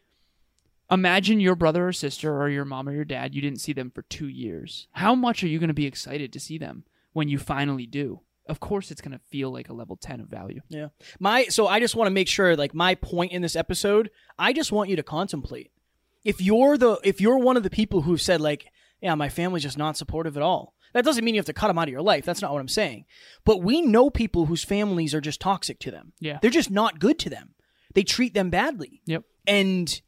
imagine 0.90 1.40
your 1.40 1.56
brother 1.56 1.88
or 1.88 1.94
sister 1.94 2.36
or 2.36 2.50
your 2.50 2.66
mom 2.66 2.90
or 2.90 2.94
your 2.94 3.06
dad, 3.06 3.36
you 3.36 3.44
didn't 3.44 3.62
see 3.62 3.74
them 3.74 3.92
for 3.92 4.02
2 4.02 4.28
years. 4.28 4.88
How 4.94 5.14
much 5.14 5.44
are 5.44 5.48
you 5.48 5.60
going 5.60 5.68
to 5.68 5.76
be 5.76 5.86
excited 5.86 6.34
to 6.34 6.40
see 6.40 6.58
them 6.58 6.84
when 7.14 7.30
you 7.30 7.38
finally 7.38 7.86
do? 7.86 8.22
Of 8.48 8.60
course 8.60 8.90
it's 8.90 9.02
going 9.02 9.12
to 9.12 9.22
feel 9.30 9.54
like 9.54 9.70
a 9.70 9.74
level 9.74 9.98
10 9.98 10.20
of 10.20 10.30
value. 10.30 10.62
Yeah. 10.68 10.88
My 11.20 11.44
so 11.44 11.68
I 11.68 11.80
just 11.80 11.96
want 11.96 12.08
to 12.08 12.12
make 12.12 12.28
sure 12.28 12.56
like 12.56 12.74
my 12.74 12.96
point 12.96 13.34
in 13.34 13.44
this 13.44 13.56
episode, 13.56 14.10
I 14.40 14.52
just 14.52 14.72
want 14.72 14.90
you 14.90 14.96
to 14.96 15.04
contemplate. 15.04 15.70
If 16.24 16.42
you're 16.42 16.76
the 16.76 17.00
if 17.04 17.22
you're 17.22 17.38
one 17.38 17.56
of 17.56 17.62
the 17.62 17.70
people 17.70 18.02
who've 18.02 18.20
said 18.20 18.42
like, 18.42 18.66
yeah, 19.02 19.16
my 19.16 19.30
family's 19.30 19.64
just 19.64 19.78
not 19.78 19.98
supportive 19.98 20.38
at 20.38 20.44
all. 20.44 20.74
That 20.94 21.06
doesn't 21.06 21.24
mean 21.24 21.36
you 21.36 21.40
have 21.40 21.46
to 21.46 21.54
cut 21.54 21.68
them 21.68 21.78
out 21.78 21.88
of 21.88 21.92
your 21.92 22.02
life. 22.02 22.26
That's 22.26 22.42
not 22.42 22.52
what 22.52 22.60
I'm 22.60 22.68
saying. 22.68 23.06
But 23.46 23.64
we 23.64 23.82
know 23.82 24.10
people 24.10 24.46
whose 24.46 24.64
families 24.64 25.14
are 25.14 25.22
just 25.22 25.40
toxic 25.40 25.80
to 25.80 25.92
them. 25.92 26.14
Yeah. 26.20 26.40
They're 26.42 26.52
just 26.52 26.72
not 26.72 27.00
good 27.00 27.18
to 27.20 27.30
them. 27.30 27.56
They 27.94 28.04
treat 28.04 28.34
them 28.34 28.50
badly. 28.50 29.02
Yep. 29.06 29.24
And 29.48 30.02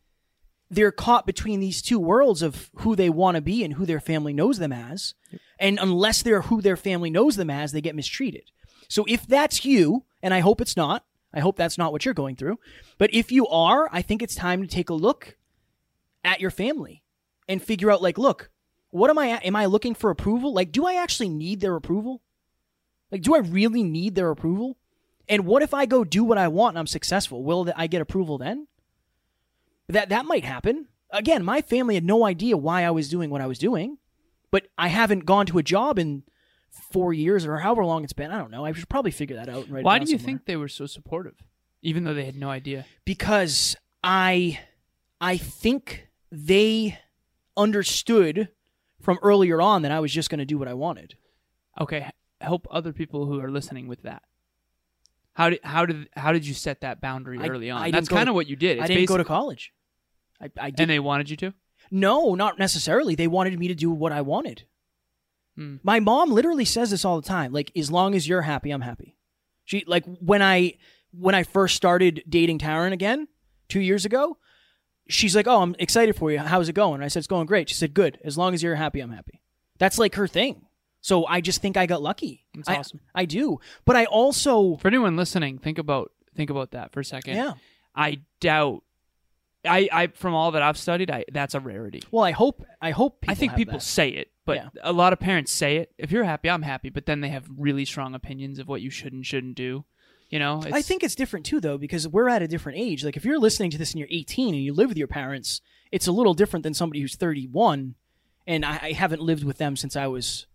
they're 0.70 0.92
caught 0.92 1.26
between 1.26 1.60
these 1.60 1.82
two 1.82 2.00
worlds 2.00 2.42
of 2.42 2.70
who 2.78 2.96
they 2.96 3.10
want 3.10 3.36
to 3.36 3.42
be 3.42 3.64
and 3.64 3.76
who 3.76 3.86
their 3.86 4.00
family 4.00 4.34
knows 4.34 4.58
them 4.58 4.74
as. 4.74 5.14
And 5.60 5.80
unless 5.82 6.22
they're 6.22 6.42
who 6.42 6.62
their 6.62 6.78
family 6.78 7.10
knows 7.10 7.36
them 7.36 7.50
as, 7.50 7.72
they 7.72 7.82
get 7.82 7.96
mistreated. 7.96 8.52
So 8.90 9.06
if 9.08 9.26
that's 9.26 9.64
you, 9.64 10.04
and 10.22 10.34
I 10.34 10.40
hope 10.40 10.60
it's 10.60 10.76
not, 10.76 11.06
I 11.34 11.40
hope 11.40 11.56
that's 11.56 11.78
not 11.78 11.92
what 11.92 12.06
you're 12.06 12.14
going 12.14 12.36
through. 12.36 12.60
But 12.98 13.14
if 13.14 13.32
you 13.32 13.48
are, 13.48 13.88
I 13.92 14.02
think 14.02 14.22
it's 14.22 14.36
time 14.36 14.62
to 14.62 14.68
take 14.68 14.90
a 14.90 14.94
look 14.94 15.38
at 16.24 16.42
your 16.42 16.52
family 16.52 17.04
and 17.48 17.62
figure 17.62 17.92
out 17.92 18.02
like, 18.02 18.18
look, 18.18 18.50
what 18.94 19.10
am 19.10 19.18
I 19.18 19.40
am 19.40 19.56
I 19.56 19.66
looking 19.66 19.96
for 19.96 20.10
approval? 20.10 20.54
Like 20.54 20.72
do 20.72 20.86
I 20.86 20.94
actually 20.96 21.30
need 21.30 21.60
their 21.62 21.76
approval? 21.76 22.22
Like 23.12 23.22
do 23.22 23.36
I 23.36 23.40
really 23.40 23.84
need 23.84 24.16
their 24.16 24.30
approval? 24.30 24.78
And 25.28 25.46
what 25.46 25.64
if 25.64 25.74
I 25.74 25.86
go 25.86 26.04
do 26.04 26.24
what 26.24 26.38
I 26.38 26.48
want 26.48 26.74
and 26.74 26.80
I'm 26.80 26.88
successful? 26.88 27.44
Will 27.44 27.72
I 27.76 27.88
get 27.88 28.02
approval 28.02 28.38
then? 28.38 28.68
That 29.90 30.10
that 30.10 30.26
might 30.26 30.44
happen. 30.46 30.88
Again, 31.10 31.44
my 31.44 31.62
family 31.62 31.96
had 31.96 32.06
no 32.06 32.26
idea 32.26 32.56
why 32.58 32.84
I 32.84 32.92
was 32.92 33.10
doing 33.10 33.30
what 33.30 33.42
I 33.42 33.48
was 33.48 33.60
doing, 33.60 33.98
but 34.52 34.68
I 34.78 34.88
haven't 34.88 35.26
gone 35.26 35.46
to 35.48 35.58
a 35.60 35.64
job 35.64 35.98
in 36.00 36.24
four 36.92 37.14
years 37.14 37.46
or 37.46 37.58
however 37.58 37.86
long 37.86 38.04
it's 38.04 38.14
been. 38.14 38.32
I 38.32 38.38
don't 38.38 38.52
know. 38.52 38.66
I 38.66 38.74
should 38.74 38.90
probably 38.90 39.12
figure 39.12 39.36
that 39.38 39.50
out. 39.50 39.66
And 39.66 39.74
write 39.74 39.82
it 39.82 39.86
Why 39.86 40.00
do 40.00 40.10
you 40.12 40.18
somewhere. 40.18 40.26
think 40.26 40.46
they 40.46 40.56
were 40.58 40.68
so 40.70 40.86
supportive? 40.86 41.36
even 41.86 42.04
though 42.06 42.14
they 42.14 42.26
had 42.26 42.36
no 42.38 42.50
idea. 42.50 42.86
because 43.06 43.76
I 44.04 44.60
I 45.20 45.38
think 45.38 46.08
they 46.32 46.98
understood 47.58 48.50
from 49.04 49.20
earlier 49.22 49.62
on 49.62 49.84
that 49.84 49.92
I 49.92 50.00
was 50.00 50.12
just 50.12 50.30
going 50.30 50.40
to 50.40 50.46
do 50.46 50.58
what 50.58 50.68
I 50.68 50.74
wanted. 50.74 51.16
Okay, 51.80 52.10
help 52.42 52.68
other 52.72 52.94
people 52.94 53.26
who 53.26 53.40
are 53.42 53.52
listening 53.52 53.88
with 53.88 54.04
that. 54.04 54.24
How 55.34 55.50
did 55.50 55.60
how 55.64 55.86
did 55.86 56.10
how 56.16 56.32
did 56.32 56.48
you 56.48 56.54
set 56.54 56.82
that 56.82 57.02
boundary 57.02 57.40
I- 57.40 57.48
early 57.48 57.70
on? 57.70 57.82
I 57.82 57.92
That's 57.92 58.10
kind 58.10 58.30
of 58.30 58.36
what 58.36 58.48
you 58.48 58.56
did. 58.56 58.78
It's 58.78 58.86
I 58.86 58.88
didn't 58.88 59.08
go 59.08 59.18
to 59.18 59.24
college. 59.24 59.74
I, 60.42 60.50
I 60.60 60.70
did 60.70 60.82
and 60.82 60.90
they 60.92 61.00
wanted 61.00 61.30
you 61.30 61.38
to. 61.38 61.54
no, 61.92 62.34
not 62.36 62.58
necessarily. 62.58 63.16
They 63.16 63.28
wanted 63.28 63.58
me 63.60 63.68
to 63.68 63.76
do 63.76 63.92
what 63.92 64.12
I 64.12 64.22
wanted. 64.22 64.64
Hmm. 65.56 65.76
My 65.84 66.00
mom 66.00 66.32
literally 66.32 66.66
says 66.66 66.90
this 66.92 67.06
all 67.06 67.22
the 67.22 67.28
time. 67.28 67.52
Like, 67.54 67.72
as 67.78 67.92
long 67.92 68.16
as 68.16 68.28
you're 68.28 68.42
happy, 68.42 68.72
I'm 68.72 68.82
happy. 68.82 69.18
She 69.66 69.84
like 69.86 70.04
when 70.06 70.42
I 70.42 70.78
when 71.12 71.36
I 71.36 71.44
first 71.44 71.76
started 71.76 72.24
dating 72.28 72.60
Taryn 72.60 72.92
again 72.92 73.28
two 73.70 73.80
years 73.80 74.06
ago. 74.06 74.38
She's 75.10 75.36
like, 75.36 75.48
"Oh, 75.48 75.62
I'm 75.62 75.76
excited 75.80 76.16
for 76.16 76.32
you. 76.32 76.40
How's 76.40 76.70
it 76.70 76.74
going?" 76.74 76.96
And 76.96 77.04
I 77.04 77.08
said, 77.10 77.20
"It's 77.20 77.28
going 77.28 77.46
great." 77.46 77.70
She 77.70 77.76
said, 77.76 77.94
"Good. 77.94 78.20
As 78.24 78.38
long 78.38 78.54
as 78.54 78.64
you're 78.64 78.76
happy, 78.76 79.00
I'm 79.02 79.12
happy." 79.12 79.42
That's 79.78 80.00
like 80.00 80.16
her 80.16 80.28
thing. 80.28 80.66
So 81.02 81.26
I 81.26 81.42
just 81.42 81.62
think 81.62 81.76
I 81.76 81.86
got 81.86 82.02
lucky. 82.02 82.46
That's 82.56 82.70
I- 82.70 82.76
awesome. 82.78 83.02
I 83.14 83.26
do, 83.26 83.60
but 83.86 83.96
I 83.98 84.06
also 84.06 84.78
For 84.78 84.88
anyone 84.88 85.18
listening, 85.18 85.58
think 85.58 85.78
about 85.78 86.12
think 86.36 86.50
about 86.50 86.72
that 86.72 86.94
for 86.94 87.02
a 87.02 87.06
second. 87.06 87.36
yeah. 87.36 87.54
I 87.96 88.22
doubt. 88.40 88.84
I, 89.66 89.88
I 89.94 90.08
from 90.08 90.34
all 90.34 90.52
that 90.52 90.62
I've 90.62 90.78
studied, 90.78 91.10
I 91.12 91.26
that's 91.32 91.54
a 91.56 91.60
rarity. 91.60 92.04
Well, 92.12 92.24
I 92.26 92.32
hope 92.32 92.66
I 92.82 92.92
hope 92.92 93.22
people 93.22 93.32
I 93.32 93.36
think 93.36 93.56
people 93.56 93.74
that. 93.80 93.82
say 93.84 94.10
it, 94.10 94.32
but 94.46 94.56
Yeah. 94.58 94.70
a 94.82 94.92
lot 94.92 95.14
of 95.14 95.20
parents 95.20 95.52
say 95.54 95.78
it. 95.78 95.92
If 95.98 96.12
you're 96.12 96.24
happy, 96.26 96.50
I'm 96.50 96.64
happy. 96.64 96.90
But 96.90 97.06
then 97.06 97.22
they 97.22 97.30
have 97.30 97.46
really 97.58 97.86
strong 97.86 98.14
opinions 98.14 98.60
of 98.60 98.68
what 98.68 98.82
you 98.82 98.90
should 98.90 99.14
and 99.14 99.26
shouldn't 99.26 99.56
do. 99.56 99.86
You 100.34 100.40
know, 100.40 100.64
I 100.74 100.82
think 100.82 101.04
it's 101.04 101.14
different 101.14 101.46
too, 101.46 101.60
though, 101.60 101.78
because 101.78 102.08
we're 102.08 102.28
at 102.28 102.42
a 102.42 102.48
different 102.48 102.80
age. 102.80 103.06
Like, 103.06 103.16
if 103.16 103.24
you're 103.24 103.38
listening 103.38 103.70
to 103.70 103.78
this 103.78 103.92
and 103.92 104.00
you're 104.00 104.08
18 104.10 104.56
and 104.56 104.64
you 104.64 104.74
live 104.74 104.90
with 104.90 104.98
your 104.98 105.08
parents, 105.08 105.62
it's 105.92 106.08
a 106.08 106.12
little 106.12 106.34
different 106.34 106.64
than 106.64 106.74
somebody 106.74 107.02
who's 107.02 107.16
31, 107.16 107.94
and 108.48 108.66
I, 108.66 108.80
I 108.82 108.92
haven't 108.94 109.22
lived 109.22 109.44
with 109.44 109.60
them 109.60 109.76
since 109.76 109.96
I 109.96 110.08
was, 110.08 110.48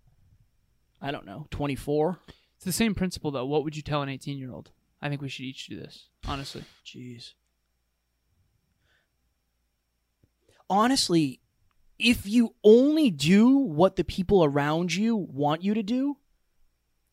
I 1.00 1.12
don't 1.12 1.26
know, 1.26 1.46
24. 1.52 2.18
it's 2.56 2.64
the 2.64 2.72
same 2.72 2.96
principle 2.96 3.30
though. 3.30 3.46
What 3.46 3.62
would 3.62 3.76
you 3.76 3.82
tell 3.82 4.02
an 4.02 4.08
18 4.08 4.36
year 4.36 4.50
old? 4.50 4.72
I 5.00 5.08
think 5.08 5.22
we 5.22 5.28
should 5.28 5.44
each 5.44 5.68
do 5.68 5.78
this. 5.78 6.08
Honestly, 6.26 6.64
Jeez. 6.84 7.34
Honestly, 10.68 11.38
if 12.00 12.26
you 12.26 12.56
only 12.64 13.12
do 13.12 13.56
what 13.56 13.94
the 13.94 14.02
people 14.02 14.42
around 14.42 14.92
you 14.92 15.14
want 15.14 15.62
you 15.62 15.72
to 15.74 15.84
do, 15.84 16.16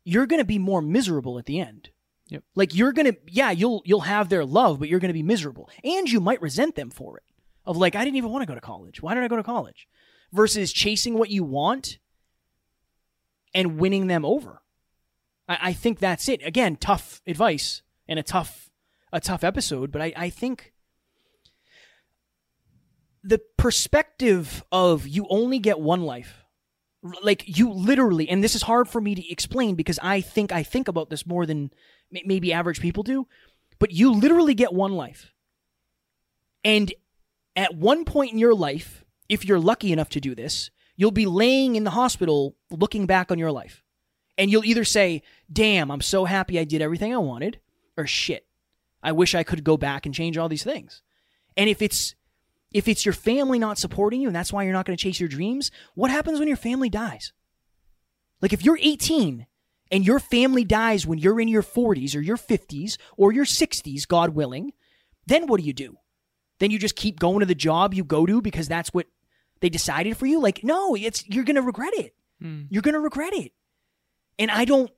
you're 0.04 0.26
going 0.26 0.42
to 0.42 0.46
be 0.46 0.58
more 0.58 0.82
miserable 0.82 1.38
at 1.38 1.46
the 1.46 1.60
end. 1.60 1.92
Yep. 2.30 2.44
Like 2.56 2.74
you're 2.74 2.92
to 2.94 3.18
yeah, 3.28 3.52
you'll 3.52 3.82
you'll 3.86 4.02
have 4.02 4.30
their 4.30 4.46
love, 4.46 4.80
but 4.80 4.90
you're 4.90 5.00
to 5.00 5.14
be 5.14 5.24
miserable. 5.24 5.70
And 5.84 6.10
you 6.10 6.20
might 6.20 6.42
resent 6.42 6.76
them 6.76 6.90
for 6.90 7.18
it. 7.18 7.24
Of 7.66 7.78
like 7.78 7.96
I 7.96 8.04
didn't 8.04 8.18
even 8.18 8.32
want 8.32 8.42
to 8.44 8.48
go 8.48 8.56
to 8.56 8.62
college. 8.62 9.02
Why 9.02 9.14
did 9.14 9.24
I 9.24 9.28
go 9.28 9.36
to 9.36 9.44
college? 9.44 9.88
Versus 10.32 10.74
chasing 10.74 11.18
what 11.18 11.30
you 11.30 11.44
want 11.44 12.00
and 13.54 13.78
winning 13.78 14.08
them 14.08 14.26
over. 14.26 14.62
I, 15.48 15.58
I 15.62 15.74
think 15.74 16.00
that's 16.00 16.28
it. 16.28 16.46
Again, 16.46 16.76
tough 16.76 17.22
advice 17.28 17.82
and 18.08 18.20
a 18.20 18.24
tough 18.24 18.70
a 19.14 19.20
tough 19.20 19.44
episode, 19.44 19.92
but 19.92 20.02
I, 20.02 20.14
I 20.16 20.30
think 20.30 20.74
the 23.24 23.42
perspective 23.58 24.64
of 24.72 25.08
you 25.08 25.26
only 25.30 25.58
get 25.58 25.80
one 25.80 26.04
life 26.04 26.46
like 27.22 27.44
you 27.46 27.72
literally 27.72 28.28
and 28.30 28.44
this 28.44 28.56
is 28.56 28.64
hard 28.64 28.88
for 28.88 29.00
me 29.00 29.14
to 29.16 29.32
explain 29.32 29.76
because 29.76 30.00
i 30.02 30.22
think 30.22 30.52
i 30.52 30.64
think 30.64 30.88
about 30.88 31.10
this 31.10 31.26
more 31.26 31.46
than 31.46 31.72
maybe 32.12 32.54
average 32.54 32.80
people 32.80 33.04
do 33.04 33.28
but 33.78 33.92
you 33.92 34.12
literally 34.12 34.54
get 34.54 34.74
one 34.74 34.94
life. 34.94 35.34
And 36.64 36.94
at 37.58 37.76
one 37.76 38.06
point 38.06 38.32
in 38.32 38.40
your 38.40 38.56
life 38.56 39.04
if 39.28 39.46
you're 39.46 39.60
lucky 39.60 39.92
enough 39.92 40.10
to 40.10 40.20
do 40.20 40.36
this 40.36 40.72
you'll 40.98 41.12
be 41.12 41.26
laying 41.26 41.76
in 41.76 41.84
the 41.84 41.92
hospital 41.92 42.56
looking 42.72 43.06
back 43.06 43.32
on 43.32 43.40
your 43.40 43.52
life. 43.52 43.84
And 44.38 44.52
you'll 44.52 44.66
either 44.66 44.84
say 44.84 45.24
damn 45.52 45.92
i'm 45.92 46.02
so 46.02 46.26
happy 46.26 46.60
i 46.60 46.64
did 46.64 46.82
everything 46.82 47.14
i 47.14 47.18
wanted 47.18 47.60
or 47.98 48.06
shit 48.06 48.46
i 49.02 49.12
wish 49.12 49.36
i 49.36 49.44
could 49.44 49.64
go 49.64 49.78
back 49.78 50.06
and 50.06 50.16
change 50.16 50.38
all 50.38 50.50
these 50.50 50.64
things. 50.64 51.02
And 51.58 51.70
if 51.70 51.82
it's 51.82 52.16
if 52.76 52.90
it's 52.90 53.06
your 53.06 53.14
family 53.14 53.58
not 53.58 53.78
supporting 53.78 54.20
you 54.20 54.28
and 54.28 54.36
that's 54.36 54.52
why 54.52 54.64
you're 54.64 54.74
not 54.74 54.86
going 54.86 54.98
to 54.98 55.02
chase 55.02 55.20
your 55.20 55.30
dreams, 55.30 55.72
what 55.94 56.12
happens 56.12 56.40
when 56.40 56.48
your 56.50 56.58
family 56.58 56.90
dies? 56.90 57.32
Like 58.42 58.52
if 58.52 58.66
you're 58.66 58.78
18 58.82 59.48
and 59.92 60.06
your 60.06 60.20
family 60.20 60.64
dies 60.64 61.06
when 61.06 61.20
you're 61.20 61.40
in 61.40 61.48
your 61.48 61.64
40s 61.64 62.16
or 62.16 62.22
your 62.22 62.38
50s 62.38 62.98
or 63.18 63.32
your 63.32 63.46
60s, 63.46 64.08
God 64.08 64.30
willing, 64.32 64.72
then 65.28 65.48
what 65.48 65.60
do 65.60 65.66
you 65.66 65.74
do? 65.74 65.98
Then 66.60 66.72
you 66.72 66.80
just 66.80 66.96
keep 66.96 67.20
going 67.20 67.42
to 67.42 67.46
the 67.46 67.56
job 67.56 67.94
you 67.94 68.04
go 68.04 68.26
to 68.26 68.42
because 68.42 68.68
that's 68.68 68.94
what 68.94 69.08
they 69.62 69.70
decided 69.70 70.18
for 70.18 70.26
you? 70.26 70.40
Like 70.42 70.64
no, 70.64 70.96
it's 70.96 71.28
you're 71.28 71.44
going 71.44 71.56
to 71.56 71.62
regret 71.62 71.94
it. 71.96 72.16
Hmm. 72.42 72.64
You're 72.70 72.82
going 72.82 72.94
to 72.94 73.00
regret 73.00 73.34
it. 73.34 73.52
And 74.40 74.50
I 74.52 74.66
don't 74.66 74.92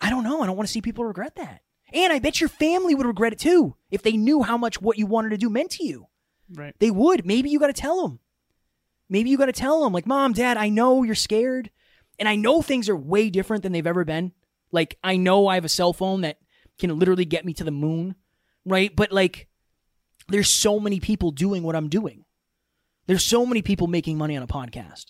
I 0.00 0.10
don't 0.10 0.24
know, 0.24 0.42
I 0.42 0.46
don't 0.46 0.56
want 0.56 0.68
to 0.68 0.72
see 0.72 0.80
people 0.80 1.04
regret 1.04 1.36
that. 1.36 1.62
And 1.92 2.12
I 2.12 2.18
bet 2.18 2.40
your 2.40 2.48
family 2.48 2.94
would 2.94 3.06
regret 3.06 3.32
it 3.32 3.38
too 3.38 3.74
if 3.90 4.02
they 4.02 4.16
knew 4.16 4.42
how 4.42 4.56
much 4.58 4.80
what 4.80 4.98
you 4.98 5.06
wanted 5.06 5.30
to 5.30 5.38
do 5.38 5.48
meant 5.50 5.70
to 5.72 5.84
you. 5.84 6.06
right? 6.54 6.74
They 6.78 6.90
would. 6.90 7.24
Maybe 7.24 7.50
you 7.50 7.58
got 7.58 7.68
to 7.68 7.72
tell 7.72 8.02
them. 8.02 8.20
Maybe 9.08 9.30
you 9.30 9.38
got 9.38 9.46
to 9.46 9.52
tell 9.52 9.82
them, 9.82 9.94
like, 9.94 10.06
Mom, 10.06 10.34
Dad, 10.34 10.58
I 10.58 10.68
know 10.68 11.02
you're 11.02 11.14
scared. 11.14 11.70
And 12.18 12.28
I 12.28 12.36
know 12.36 12.62
things 12.62 12.88
are 12.88 12.96
way 12.96 13.30
different 13.30 13.62
than 13.62 13.72
they've 13.72 13.86
ever 13.86 14.04
been. 14.04 14.32
Like, 14.72 14.98
I 15.02 15.16
know 15.16 15.46
I 15.46 15.54
have 15.54 15.64
a 15.64 15.68
cell 15.68 15.92
phone 15.92 16.22
that 16.22 16.38
can 16.78 16.98
literally 16.98 17.24
get 17.24 17.44
me 17.44 17.54
to 17.54 17.64
the 17.64 17.70
moon, 17.70 18.14
right? 18.64 18.94
But, 18.94 19.12
like, 19.12 19.48
there's 20.28 20.48
so 20.48 20.78
many 20.78 21.00
people 21.00 21.30
doing 21.30 21.62
what 21.62 21.76
I'm 21.76 21.88
doing. 21.88 22.24
There's 23.06 23.24
so 23.24 23.46
many 23.46 23.62
people 23.62 23.86
making 23.86 24.18
money 24.18 24.36
on 24.36 24.42
a 24.42 24.46
podcast. 24.46 25.06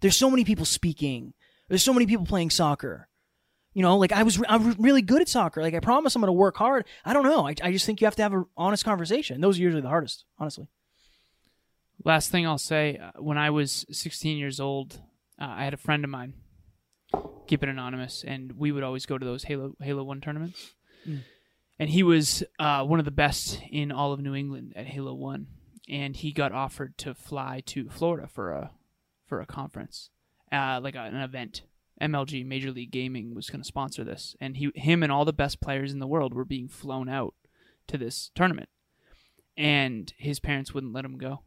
There's 0.00 0.16
so 0.16 0.30
many 0.30 0.44
people 0.44 0.64
speaking. 0.64 1.32
There's 1.68 1.82
so 1.82 1.94
many 1.94 2.06
people 2.06 2.26
playing 2.26 2.50
soccer. 2.50 3.08
You 3.72 3.82
know, 3.82 3.96
like 3.96 4.12
I 4.12 4.24
was, 4.24 4.42
I'm 4.48 4.72
really 4.72 5.00
good 5.00 5.22
at 5.22 5.28
soccer. 5.28 5.62
Like 5.62 5.74
I 5.74 5.80
promise, 5.80 6.14
I'm 6.14 6.20
going 6.20 6.28
to 6.28 6.32
work 6.32 6.56
hard. 6.56 6.86
I 7.04 7.12
don't 7.12 7.24
know. 7.24 7.46
I, 7.46 7.54
I 7.62 7.72
just 7.72 7.86
think 7.86 8.00
you 8.00 8.06
have 8.06 8.16
to 8.16 8.22
have 8.22 8.32
an 8.32 8.44
honest 8.56 8.84
conversation. 8.84 9.40
Those 9.40 9.58
are 9.58 9.62
usually 9.62 9.82
the 9.82 9.88
hardest, 9.88 10.24
honestly. 10.38 10.66
Last 12.04 12.30
thing 12.30 12.46
I'll 12.46 12.58
say: 12.58 12.98
uh, 12.98 13.12
when 13.20 13.38
I 13.38 13.50
was 13.50 13.86
16 13.90 14.38
years 14.38 14.58
old, 14.58 15.00
uh, 15.40 15.54
I 15.56 15.64
had 15.64 15.74
a 15.74 15.78
friend 15.78 16.04
of 16.04 16.10
mine, 16.10 16.34
keep 17.46 17.62
it 17.62 17.68
anonymous, 17.68 18.24
and 18.26 18.52
we 18.52 18.72
would 18.72 18.82
always 18.82 19.06
go 19.06 19.16
to 19.18 19.24
those 19.24 19.44
Halo 19.44 19.74
Halo 19.80 20.04
One 20.04 20.20
tournaments. 20.20 20.72
Mm. 21.08 21.20
And 21.78 21.88
he 21.90 22.02
was 22.02 22.44
uh, 22.58 22.84
one 22.84 22.98
of 22.98 23.06
the 23.06 23.10
best 23.10 23.60
in 23.70 23.90
all 23.90 24.12
of 24.12 24.20
New 24.20 24.34
England 24.34 24.74
at 24.76 24.86
Halo 24.86 25.14
One, 25.14 25.46
and 25.88 26.14
he 26.14 26.32
got 26.32 26.52
offered 26.52 26.98
to 26.98 27.14
fly 27.14 27.62
to 27.66 27.88
Florida 27.88 28.28
for 28.28 28.52
a 28.52 28.72
for 29.26 29.40
a 29.40 29.46
conference, 29.46 30.10
uh, 30.52 30.80
like 30.82 30.94
a, 30.94 31.00
an 31.00 31.16
event. 31.16 31.62
MLG 32.00 32.46
Major 32.46 32.70
League 32.70 32.90
Gaming 32.90 33.34
was 33.34 33.50
going 33.50 33.60
to 33.60 33.66
sponsor 33.66 34.04
this, 34.04 34.34
and 34.40 34.56
he, 34.56 34.70
him, 34.74 35.02
and 35.02 35.12
all 35.12 35.26
the 35.26 35.34
best 35.34 35.60
players 35.60 35.92
in 35.92 35.98
the 35.98 36.06
world 36.06 36.32
were 36.32 36.46
being 36.46 36.66
flown 36.66 37.10
out 37.10 37.34
to 37.88 37.98
this 37.98 38.30
tournament, 38.34 38.70
and 39.54 40.14
his 40.16 40.40
parents 40.40 40.72
wouldn't 40.72 40.94
let 40.94 41.04
him 41.04 41.18
go. 41.18 41.42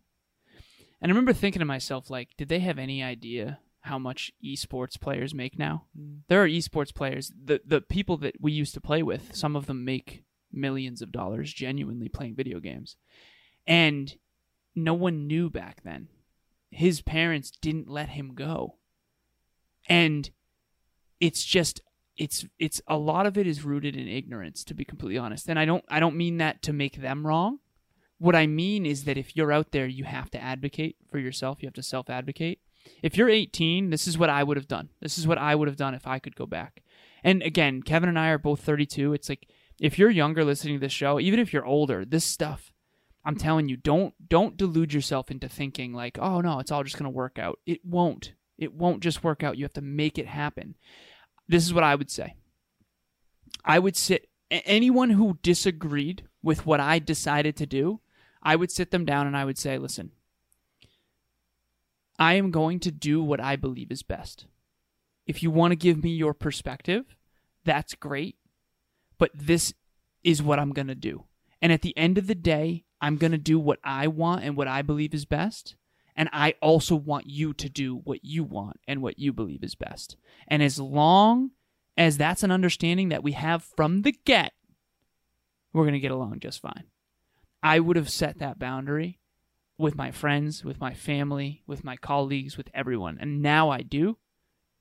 And 1.01 1.11
I 1.11 1.13
remember 1.13 1.33
thinking 1.33 1.59
to 1.59 1.65
myself, 1.65 2.11
like, 2.11 2.29
did 2.37 2.49
they 2.49 2.59
have 2.59 2.77
any 2.77 3.01
idea 3.01 3.59
how 3.83 3.99
much 3.99 4.31
esports 4.43 4.99
players 4.99 5.33
make 5.33 5.59
now? 5.59 5.85
Mm. 5.97 6.19
There 6.27 6.43
are 6.43 6.47
esports 6.47 6.93
players, 6.93 7.31
the 7.41 7.61
the 7.65 7.81
people 7.81 8.17
that 8.17 8.35
we 8.39 8.51
used 8.51 8.73
to 8.73 8.81
play 8.81 9.03
with, 9.03 9.35
some 9.35 9.55
of 9.55 9.65
them 9.65 9.85
make 9.85 10.23
millions 10.51 11.01
of 11.01 11.11
dollars 11.11 11.53
genuinely 11.53 12.09
playing 12.09 12.35
video 12.35 12.59
games. 12.59 12.95
And 13.65 14.15
no 14.75 14.93
one 14.93 15.27
knew 15.27 15.49
back 15.49 15.83
then. 15.83 16.07
His 16.69 17.01
parents 17.01 17.51
didn't 17.51 17.89
let 17.89 18.09
him 18.09 18.33
go. 18.33 18.77
And 19.87 20.29
it's 21.19 21.43
just 21.43 21.81
it's 22.15 22.45
it's 22.59 22.81
a 22.87 22.97
lot 22.97 23.25
of 23.25 23.37
it 23.37 23.47
is 23.47 23.65
rooted 23.65 23.95
in 23.95 24.07
ignorance 24.07 24.63
to 24.65 24.73
be 24.73 24.85
completely 24.85 25.17
honest. 25.17 25.49
And 25.49 25.59
I 25.59 25.65
don't 25.65 25.83
I 25.89 25.99
don't 25.99 26.15
mean 26.15 26.37
that 26.37 26.61
to 26.63 26.73
make 26.73 27.01
them 27.01 27.27
wrong. 27.27 27.59
What 28.17 28.35
I 28.35 28.47
mean 28.47 28.85
is 28.85 29.03
that 29.03 29.17
if 29.17 29.35
you're 29.35 29.51
out 29.51 29.71
there, 29.71 29.87
you 29.87 30.05
have 30.05 30.29
to 30.31 30.41
advocate 30.41 30.95
for 31.11 31.19
yourself. 31.19 31.61
You 31.61 31.67
have 31.67 31.73
to 31.73 31.83
self 31.83 32.09
advocate. 32.09 32.59
If 33.01 33.17
you're 33.17 33.29
18, 33.29 33.89
this 33.89 34.07
is 34.07 34.17
what 34.17 34.29
I 34.29 34.43
would 34.43 34.57
have 34.57 34.67
done. 34.67 34.89
This 35.01 35.17
is 35.17 35.27
what 35.27 35.37
I 35.37 35.55
would 35.55 35.67
have 35.67 35.77
done 35.77 35.93
if 35.93 36.07
I 36.07 36.19
could 36.19 36.35
go 36.35 36.45
back. 36.45 36.83
And 37.23 37.41
again, 37.41 37.81
Kevin 37.81 38.09
and 38.09 38.19
I 38.19 38.29
are 38.29 38.37
both 38.37 38.61
32. 38.61 39.13
It's 39.13 39.29
like 39.29 39.47
if 39.79 39.97
you're 39.97 40.09
younger 40.09 40.43
listening 40.43 40.75
to 40.75 40.79
this 40.79 40.91
show, 40.91 41.19
even 41.19 41.39
if 41.39 41.51
you're 41.51 41.65
older, 41.65 42.05
this 42.05 42.25
stuff, 42.25 42.71
I'm 43.25 43.35
telling 43.35 43.69
you, 43.69 43.77
don't 43.77 44.13
don't 44.27 44.57
delude 44.57 44.93
yourself 44.93 45.31
into 45.31 45.47
thinking 45.47 45.93
like, 45.93 46.17
"Oh 46.19 46.41
no, 46.41 46.59
it's 46.59 46.71
all 46.71 46.83
just 46.83 46.97
going 46.97 47.05
to 47.05 47.09
work 47.09 47.39
out." 47.39 47.59
It 47.65 47.85
won't. 47.85 48.33
It 48.57 48.73
won't 48.73 49.01
just 49.01 49.23
work 49.23 49.43
out. 49.43 49.57
You 49.57 49.63
have 49.63 49.73
to 49.73 49.81
make 49.81 50.17
it 50.17 50.27
happen. 50.27 50.75
This 51.47 51.65
is 51.65 51.73
what 51.73 51.83
I 51.83 51.95
would 51.95 52.11
say. 52.11 52.35
I 53.63 53.79
would 53.79 53.95
sit 53.95 54.29
anyone 54.51 55.11
who 55.11 55.39
disagreed 55.41 56.27
with 56.41 56.65
what 56.65 56.79
I 56.79 56.99
decided 56.99 57.55
to 57.57 57.65
do, 57.65 58.01
I 58.41 58.55
would 58.55 58.71
sit 58.71 58.91
them 58.91 59.05
down 59.05 59.25
and 59.25 59.37
I 59.37 59.45
would 59.45 59.57
say, 59.57 59.77
"Listen, 59.77 60.11
I 62.19 62.35
am 62.35 62.51
going 62.51 62.79
to 62.81 62.91
do 62.91 63.23
what 63.23 63.39
I 63.39 63.55
believe 63.55 63.91
is 63.91 64.03
best. 64.03 64.45
If 65.25 65.41
you 65.41 65.51
want 65.51 65.71
to 65.71 65.75
give 65.75 66.03
me 66.03 66.11
your 66.11 66.33
perspective, 66.33 67.15
that's 67.63 67.95
great. 67.95 68.35
But 69.17 69.31
this 69.33 69.73
is 70.23 70.41
what 70.41 70.59
I'm 70.59 70.71
going 70.71 70.87
to 70.87 70.95
do. 70.95 71.25
And 71.61 71.71
at 71.71 71.81
the 71.81 71.97
end 71.97 72.17
of 72.17 72.27
the 72.27 72.35
day, 72.35 72.83
I'm 73.01 73.17
going 73.17 73.31
to 73.31 73.37
do 73.37 73.59
what 73.59 73.79
I 73.83 74.07
want 74.07 74.43
and 74.43 74.55
what 74.55 74.67
I 74.67 74.81
believe 74.81 75.13
is 75.13 75.25
best. 75.25 75.75
And 76.15 76.29
I 76.31 76.55
also 76.61 76.95
want 76.95 77.27
you 77.27 77.53
to 77.53 77.69
do 77.69 77.95
what 77.95 78.23
you 78.23 78.43
want 78.43 78.79
and 78.87 79.01
what 79.01 79.17
you 79.17 79.33
believe 79.33 79.63
is 79.63 79.75
best. 79.75 80.15
And 80.47 80.61
as 80.61 80.79
long 80.79 81.51
as 81.97 82.17
that's 82.17 82.43
an 82.43 82.51
understanding 82.51 83.09
that 83.09 83.23
we 83.23 83.31
have 83.31 83.63
from 83.63 84.03
the 84.03 84.13
get, 84.25 84.53
we're 85.73 85.83
going 85.83 85.93
to 85.93 85.99
get 85.99 86.11
along 86.11 86.39
just 86.39 86.61
fine. 86.61 86.85
I 87.63 87.79
would 87.79 87.95
have 87.95 88.09
set 88.09 88.39
that 88.39 88.59
boundary 88.59 89.19
with 89.83 89.95
my 89.95 90.09
friends, 90.11 90.63
with 90.63 90.79
my 90.79 90.93
family, 90.93 91.61
with 91.67 91.83
my 91.83 91.97
colleagues, 91.97 92.57
with 92.57 92.69
everyone. 92.73 93.17
And 93.19 93.41
now 93.41 93.69
I 93.69 93.81
do. 93.81 94.17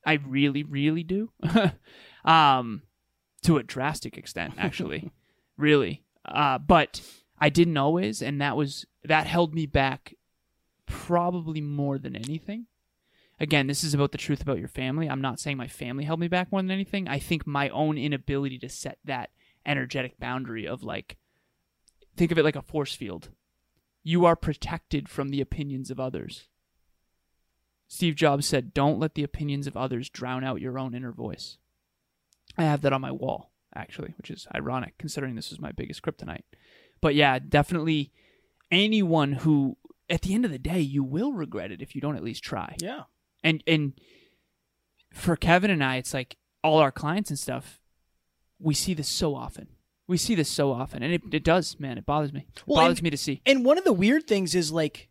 I 0.05 0.13
really, 0.13 0.63
really 0.63 1.03
do. 1.03 1.31
um, 2.25 2.83
to 3.43 3.57
a 3.57 3.63
drastic 3.63 4.17
extent, 4.17 4.53
actually. 4.57 5.11
really. 5.57 6.03
Uh, 6.25 6.57
but 6.57 7.01
I 7.37 7.49
didn't 7.49 7.77
always, 7.77 8.21
and 8.21 8.41
that 8.41 8.55
was 8.55 8.85
that 9.03 9.27
held 9.27 9.53
me 9.53 9.65
back 9.65 10.15
probably 10.85 11.59
more 11.59 11.97
than 11.97 12.15
anything. 12.15 12.67
Again, 13.39 13.67
this 13.67 13.83
is 13.83 13.93
about 13.93 14.13
the 14.13 14.17
truth 14.17 14.41
about 14.41 14.59
your 14.59 14.69
family. 14.69 15.09
I'm 15.09 15.21
not 15.21 15.39
saying 15.39 15.57
my 15.57 15.67
family 15.67 16.05
held 16.05 16.19
me 16.21 16.29
back 16.29 16.51
more 16.51 16.61
than 16.61 16.71
anything. 16.71 17.09
I 17.09 17.19
think 17.19 17.45
my 17.45 17.67
own 17.69 17.97
inability 17.97 18.57
to 18.59 18.69
set 18.69 18.99
that 19.03 19.31
energetic 19.65 20.17
boundary 20.17 20.65
of 20.65 20.83
like 20.83 21.17
think 22.15 22.31
of 22.31 22.37
it 22.37 22.43
like 22.43 22.55
a 22.55 22.61
force 22.61 22.95
field. 22.95 23.29
You 24.03 24.25
are 24.25 24.35
protected 24.35 25.07
from 25.07 25.29
the 25.29 25.41
opinions 25.41 25.89
of 25.89 25.99
others. 25.99 26.47
Steve 27.87 28.15
Jobs 28.15 28.45
said, 28.45 28.73
Don't 28.73 28.99
let 28.99 29.15
the 29.15 29.23
opinions 29.23 29.67
of 29.67 29.77
others 29.77 30.09
drown 30.09 30.43
out 30.43 30.61
your 30.61 30.77
own 30.77 30.93
inner 30.93 31.11
voice. 31.11 31.57
I 32.57 32.63
have 32.63 32.81
that 32.81 32.93
on 32.93 33.01
my 33.01 33.11
wall, 33.11 33.51
actually, 33.75 34.13
which 34.17 34.29
is 34.29 34.47
ironic 34.53 34.95
considering 34.97 35.35
this 35.35 35.51
is 35.51 35.59
my 35.59 35.71
biggest 35.71 36.01
kryptonite. 36.01 36.43
But 37.01 37.15
yeah, 37.15 37.39
definitely 37.39 38.11
anyone 38.71 39.33
who, 39.33 39.77
at 40.09 40.21
the 40.21 40.33
end 40.33 40.45
of 40.45 40.51
the 40.51 40.59
day, 40.59 40.79
you 40.79 41.03
will 41.03 41.33
regret 41.33 41.71
it 41.71 41.81
if 41.81 41.95
you 41.95 42.01
don't 42.01 42.15
at 42.15 42.23
least 42.23 42.43
try. 42.43 42.75
Yeah. 42.79 43.03
And, 43.43 43.63
and 43.67 43.93
for 45.13 45.35
Kevin 45.35 45.71
and 45.71 45.83
I, 45.83 45.97
it's 45.97 46.13
like 46.13 46.37
all 46.63 46.79
our 46.79 46.91
clients 46.91 47.29
and 47.29 47.37
stuff, 47.37 47.79
we 48.59 48.73
see 48.73 48.93
this 48.93 49.09
so 49.09 49.35
often. 49.35 49.67
We 50.07 50.17
see 50.17 50.35
this 50.35 50.49
so 50.49 50.71
often, 50.71 51.01
and 51.01 51.13
it, 51.13 51.21
it 51.31 51.43
does, 51.43 51.79
man. 51.79 51.97
It 51.97 52.05
bothers 52.05 52.33
me. 52.33 52.45
It 52.55 52.63
Well, 52.67 52.81
bothers 52.81 52.97
and- 52.99 53.03
me 53.03 53.09
to 53.11 53.17
see. 53.17 53.41
And 53.45 53.63
one 53.63 53.77
of 53.77 53.83
the 53.85 53.93
weird 53.93 54.27
things 54.27 54.53
is 54.53 54.71
like, 54.71 55.07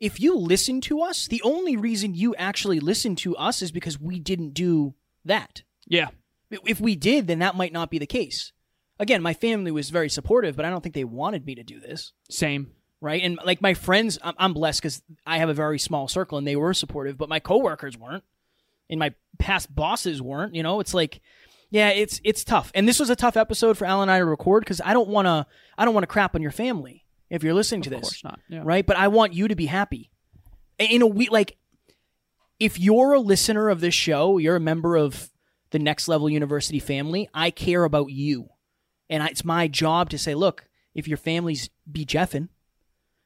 if 0.00 0.20
you 0.20 0.36
listen 0.36 0.80
to 0.82 1.00
us, 1.00 1.26
the 1.28 1.40
only 1.44 1.76
reason 1.76 2.14
you 2.14 2.34
actually 2.34 2.80
listen 2.80 3.16
to 3.16 3.36
us 3.36 3.62
is 3.62 3.70
because 3.72 3.98
we 4.00 4.18
didn't 4.18 4.52
do 4.52 4.94
that. 5.24 5.62
Yeah, 5.86 6.08
If 6.50 6.80
we 6.80 6.96
did, 6.96 7.26
then 7.26 7.38
that 7.38 7.54
might 7.54 7.72
not 7.72 7.90
be 7.90 7.98
the 7.98 8.06
case. 8.06 8.52
Again, 8.98 9.22
my 9.22 9.32
family 9.34 9.70
was 9.70 9.90
very 9.90 10.08
supportive, 10.10 10.56
but 10.56 10.64
I 10.64 10.70
don't 10.70 10.82
think 10.82 10.94
they 10.94 11.04
wanted 11.04 11.46
me 11.46 11.54
to 11.54 11.62
do 11.62 11.80
this. 11.80 12.12
same. 12.28 12.72
Right. 13.00 13.20
And 13.22 13.38
like 13.44 13.60
my 13.60 13.74
friends, 13.74 14.16
I'm, 14.22 14.34
I'm 14.38 14.52
blessed 14.52 14.80
because 14.80 15.02
I 15.26 15.38
have 15.38 15.48
a 15.48 15.54
very 15.54 15.78
small 15.80 16.06
circle 16.06 16.38
and 16.38 16.46
they 16.46 16.54
were 16.54 16.72
supportive, 16.72 17.18
but 17.18 17.28
my 17.28 17.40
coworkers 17.40 17.98
weren't. 17.98 18.22
And 18.88 19.00
my 19.00 19.12
past 19.38 19.74
bosses 19.74 20.22
weren't. 20.22 20.54
You 20.54 20.62
know, 20.62 20.78
it's 20.78 20.94
like, 20.94 21.20
yeah, 21.72 21.88
it's 21.88 22.20
it's 22.22 22.44
tough. 22.44 22.70
And 22.74 22.86
this 22.86 23.00
was 23.00 23.08
a 23.08 23.16
tough 23.16 23.34
episode 23.34 23.78
for 23.78 23.86
Alan 23.86 24.02
and 24.02 24.10
I 24.10 24.18
to 24.18 24.26
record 24.26 24.62
because 24.62 24.82
I 24.84 24.92
don't 24.92 25.08
want 25.08 25.24
to 25.24 25.46
I 25.78 25.86
don't 25.86 25.94
want 25.94 26.02
to 26.04 26.08
crap 26.08 26.34
on 26.34 26.42
your 26.42 26.50
family 26.50 27.06
if 27.30 27.42
you're 27.42 27.54
listening 27.54 27.80
to 27.82 27.94
Of 27.94 28.02
this 28.02 28.08
Of 28.08 28.22
course 28.22 28.24
not. 28.24 28.40
Yeah. 28.50 28.60
right? 28.62 28.86
But 28.86 28.98
I 28.98 29.08
want 29.08 29.32
you 29.32 29.48
to 29.48 29.56
be 29.56 29.66
happy. 29.66 30.10
In 30.78 31.00
a 31.00 31.06
week, 31.06 31.32
like, 31.32 31.56
if 32.60 32.78
you're 32.78 33.14
a 33.14 33.20
listener 33.20 33.70
of 33.70 33.80
this 33.80 33.94
show, 33.94 34.36
you're 34.36 34.56
a 34.56 34.60
member 34.60 34.96
of 34.96 35.30
the 35.70 35.78
Next 35.78 36.08
Level 36.08 36.28
University 36.28 36.78
family. 36.78 37.26
I 37.32 37.50
care 37.50 37.84
about 37.84 38.10
you, 38.10 38.50
and 39.08 39.22
I, 39.22 39.28
it's 39.28 39.44
my 39.44 39.66
job 39.66 40.10
to 40.10 40.18
say, 40.18 40.34
look, 40.34 40.66
if 40.94 41.08
your 41.08 41.16
family's 41.16 41.70
be 41.90 42.04
Jeffin, 42.04 42.50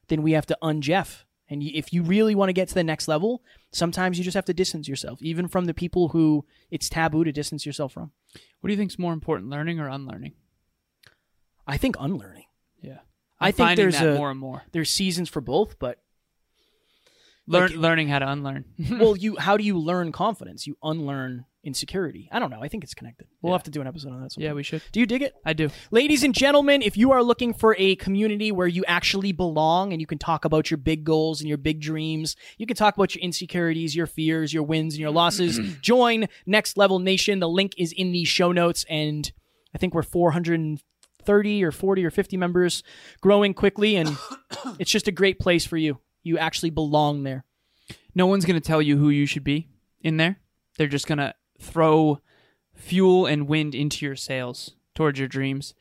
then 0.07 0.21
we 0.21 0.31
have 0.31 0.45
to 0.45 0.57
unjeff. 0.63 1.23
And 1.49 1.63
if 1.63 1.93
you 1.93 2.03
really 2.03 2.35
want 2.35 2.49
to 2.49 2.53
get 2.53 2.67
to 2.69 2.73
the 2.73 2.83
next 2.83 3.07
level, 3.07 3.41
sometimes 3.71 4.17
you 4.17 4.23
just 4.25 4.35
have 4.35 4.45
to 4.45 4.53
distance 4.53 4.87
yourself, 4.87 5.21
even 5.21 5.47
from 5.47 5.65
the 5.65 5.73
people 5.73 6.09
who 6.09 6.45
it's 6.71 6.89
taboo 6.89 7.23
to 7.23 7.31
distance 7.31 7.65
yourself 7.65 7.93
from. 7.93 8.11
What 8.59 8.67
do 8.67 8.73
you 8.73 8.77
think 8.77 8.91
is 8.91 8.99
more 8.99 9.13
important, 9.13 9.49
learning 9.49 9.79
or 9.79 9.87
unlearning? 9.87 10.33
I 11.65 11.77
think 11.77 11.95
unlearning. 11.99 12.45
Yeah, 12.81 12.99
I 13.39 13.47
I'm 13.47 13.53
think 13.53 13.67
finding 13.67 13.83
there's 13.85 13.99
that 13.99 14.07
a- 14.09 14.15
more 14.17 14.29
and 14.31 14.39
more. 14.39 14.63
There's 14.71 14.89
seasons 14.89 15.29
for 15.29 15.41
both, 15.41 15.79
but 15.79 15.99
Learn, 17.47 17.69
like- 17.71 17.79
learning 17.79 18.07
how 18.09 18.19
to 18.19 18.29
unlearn. 18.29 18.65
well, 18.91 19.15
you 19.15 19.37
how 19.37 19.55
do 19.57 19.63
you 19.63 19.77
learn 19.79 20.11
confidence? 20.11 20.67
You 20.67 20.77
unlearn 20.83 21.45
insecurity. 21.63 22.29
I 22.31 22.39
don't 22.39 22.49
know. 22.49 22.61
I 22.61 22.67
think 22.69 22.83
it's 22.83 22.93
connected. 22.93 23.27
We'll 23.41 23.51
Yeah. 23.51 23.55
have 23.57 23.63
to 23.63 23.71
do 23.71 23.81
an 23.81 23.87
episode 23.87 24.11
on 24.13 24.21
that. 24.21 24.31
Sometime. 24.31 24.47
yeah, 24.49 24.53
we 24.53 24.63
should. 24.63 24.81
Do 24.93 24.99
you 25.01 25.05
dig 25.05 25.21
it? 25.21 25.33
I 25.45 25.51
do. 25.53 25.69
Ladies 25.91 26.23
and 26.23 26.33
gentlemen, 26.33 26.81
if 26.81 26.95
you 26.95 27.11
are 27.11 27.21
looking 27.21 27.53
for 27.53 27.75
a 27.77 27.95
community 27.97 28.51
where 28.53 28.67
you 28.67 28.85
actually 28.87 29.33
belong 29.33 29.91
and 29.91 29.99
you 29.99 30.07
can 30.07 30.17
talk 30.17 30.45
about 30.45 30.71
your 30.71 30.77
big 30.77 31.03
goals 31.03 31.41
and 31.41 31.49
your 31.49 31.57
big 31.57 31.81
dreams, 31.81 32.35
you 32.57 32.65
can 32.65 32.77
talk 32.77 32.95
about 32.95 33.15
your 33.15 33.21
insecurities, 33.21 33.95
your 33.95 34.07
fears, 34.07 34.53
your 34.53 34.63
wins, 34.63 34.93
and 34.93 35.01
your 35.01 35.11
losses, 35.11 35.59
join 35.81 36.27
Next 36.45 36.77
Level 36.77 36.99
Nation. 36.99 37.39
The 37.39 37.49
link 37.49 37.73
is 37.77 37.91
in 37.91 38.11
the 38.13 38.23
show 38.23 38.51
notes. 38.53 38.85
And 38.89 39.29
I 39.75 39.77
think 39.77 39.93
we're 39.93 40.03
430 40.03 41.63
or 41.63 41.71
40 41.71 42.05
or 42.05 42.11
50 42.11 42.37
members, 42.37 42.83
growing 43.21 43.53
quickly. 43.53 43.95
And 43.97 44.17
it's 44.79 44.91
just 44.91 45.07
a 45.07 45.11
great 45.11 45.39
place 45.39 45.65
for 45.65 45.77
you. 45.77 45.99
You 46.27 46.37
actually 46.37 46.69
belong 46.69 47.23
there. 47.23 47.45
No 48.13 48.27
one's 48.27 48.45
going 48.45 48.59
to 48.59 48.67
tell 48.67 48.81
you 48.81 48.97
who 48.97 49.09
you 49.09 49.25
should 49.25 49.43
be 49.43 49.69
in 50.01 50.17
there. 50.17 50.39
They're 50.77 50.87
just 50.87 51.07
going 51.07 51.19
to 51.19 51.33
throw 51.59 52.21
fuel 52.75 53.25
and 53.25 53.47
wind 53.47 53.73
into 53.73 54.05
your 54.05 54.15
sails 54.15 54.75
towards 54.93 55.19
your 55.19 55.27
dreams. 55.27 55.73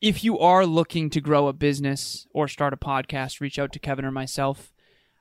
If 0.00 0.24
you 0.24 0.38
are 0.38 0.66
looking 0.66 1.08
to 1.10 1.20
grow 1.20 1.48
a 1.48 1.52
business 1.52 2.26
or 2.34 2.48
start 2.48 2.72
a 2.74 2.76
podcast, 2.76 3.40
reach 3.40 3.58
out 3.58 3.72
to 3.72 3.78
Kevin 3.78 4.04
or 4.04 4.10
myself. 4.10 4.74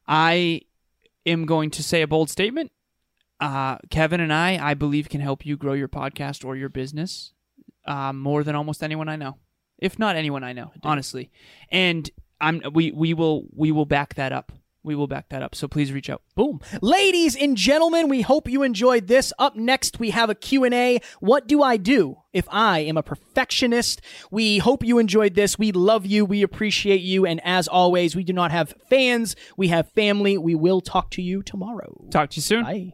I 0.08 0.62
am 1.26 1.46
going 1.46 1.70
to 1.72 1.84
say 1.84 2.02
a 2.02 2.08
bold 2.08 2.30
statement. 2.30 2.72
Uh, 3.40 3.78
Kevin 3.90 4.20
and 4.20 4.34
I, 4.34 4.58
I 4.62 4.74
believe, 4.74 5.10
can 5.10 5.22
help 5.22 5.46
you 5.46 5.58
grow 5.58 5.74
your 5.74 5.88
podcast 5.88 6.46
or 6.46 6.56
your 6.56 6.70
business 6.70 7.34
uh, 7.86 8.14
more 8.14 8.44
than 8.44 8.56
almost 8.56 8.84
anyone 8.84 9.10
I 9.10 9.16
know, 9.16 9.38
if 9.78 10.00
not 10.00 10.16
anyone 10.16 10.44
I 10.44 10.54
know, 10.54 10.72
honestly. 10.82 11.30
And 11.70 12.10
I'm 12.40 12.62
we 12.74 12.92
we 12.92 13.14
will 13.14 13.46
we 13.54 13.72
will 13.72 13.86
back 13.86 14.16
that 14.16 14.32
up. 14.32 14.52
We 14.84 14.96
will 14.96 15.08
back 15.08 15.30
that 15.30 15.42
up. 15.42 15.56
So 15.56 15.68
please 15.68 15.92
reach 15.92 16.10
out. 16.10 16.22
Boom. 16.36 16.60
Ladies 16.82 17.36
and 17.36 17.56
gentlemen, 17.56 18.10
we 18.10 18.22
hope 18.22 18.50
you 18.50 18.64
enjoyed 18.64 19.08
this. 19.08 19.32
Up 19.40 19.56
next, 19.56 20.00
we 20.00 20.10
have 20.10 20.30
a 20.30 20.36
Q&A. 20.36 21.00
What 21.20 21.48
do 21.48 21.64
I 21.64 21.78
do 21.78 22.18
if 22.34 22.46
I 22.50 22.80
am 22.80 22.98
a 22.98 23.04
perfectionist? 23.04 24.02
We 24.30 24.58
hope 24.58 24.84
you 24.84 25.00
enjoyed 25.00 25.36
this. 25.36 25.58
We 25.58 25.72
love 25.72 26.06
you. 26.06 26.26
We 26.26 26.44
appreciate 26.44 27.02
you. 27.02 27.26
And 27.26 27.40
as 27.46 27.68
always, 27.68 28.16
we 28.16 28.24
do 28.24 28.34
not 28.34 28.52
have 28.52 28.74
fans. 28.90 29.36
We 29.56 29.70
have 29.70 29.90
family. 29.92 30.38
We 30.38 30.56
will 30.56 30.82
talk 30.82 31.12
to 31.12 31.22
you 31.22 31.44
tomorrow. 31.44 32.06
Talk 32.12 32.32
to 32.32 32.36
you 32.38 32.42
soon. 32.42 32.64
Bye. 32.64 32.94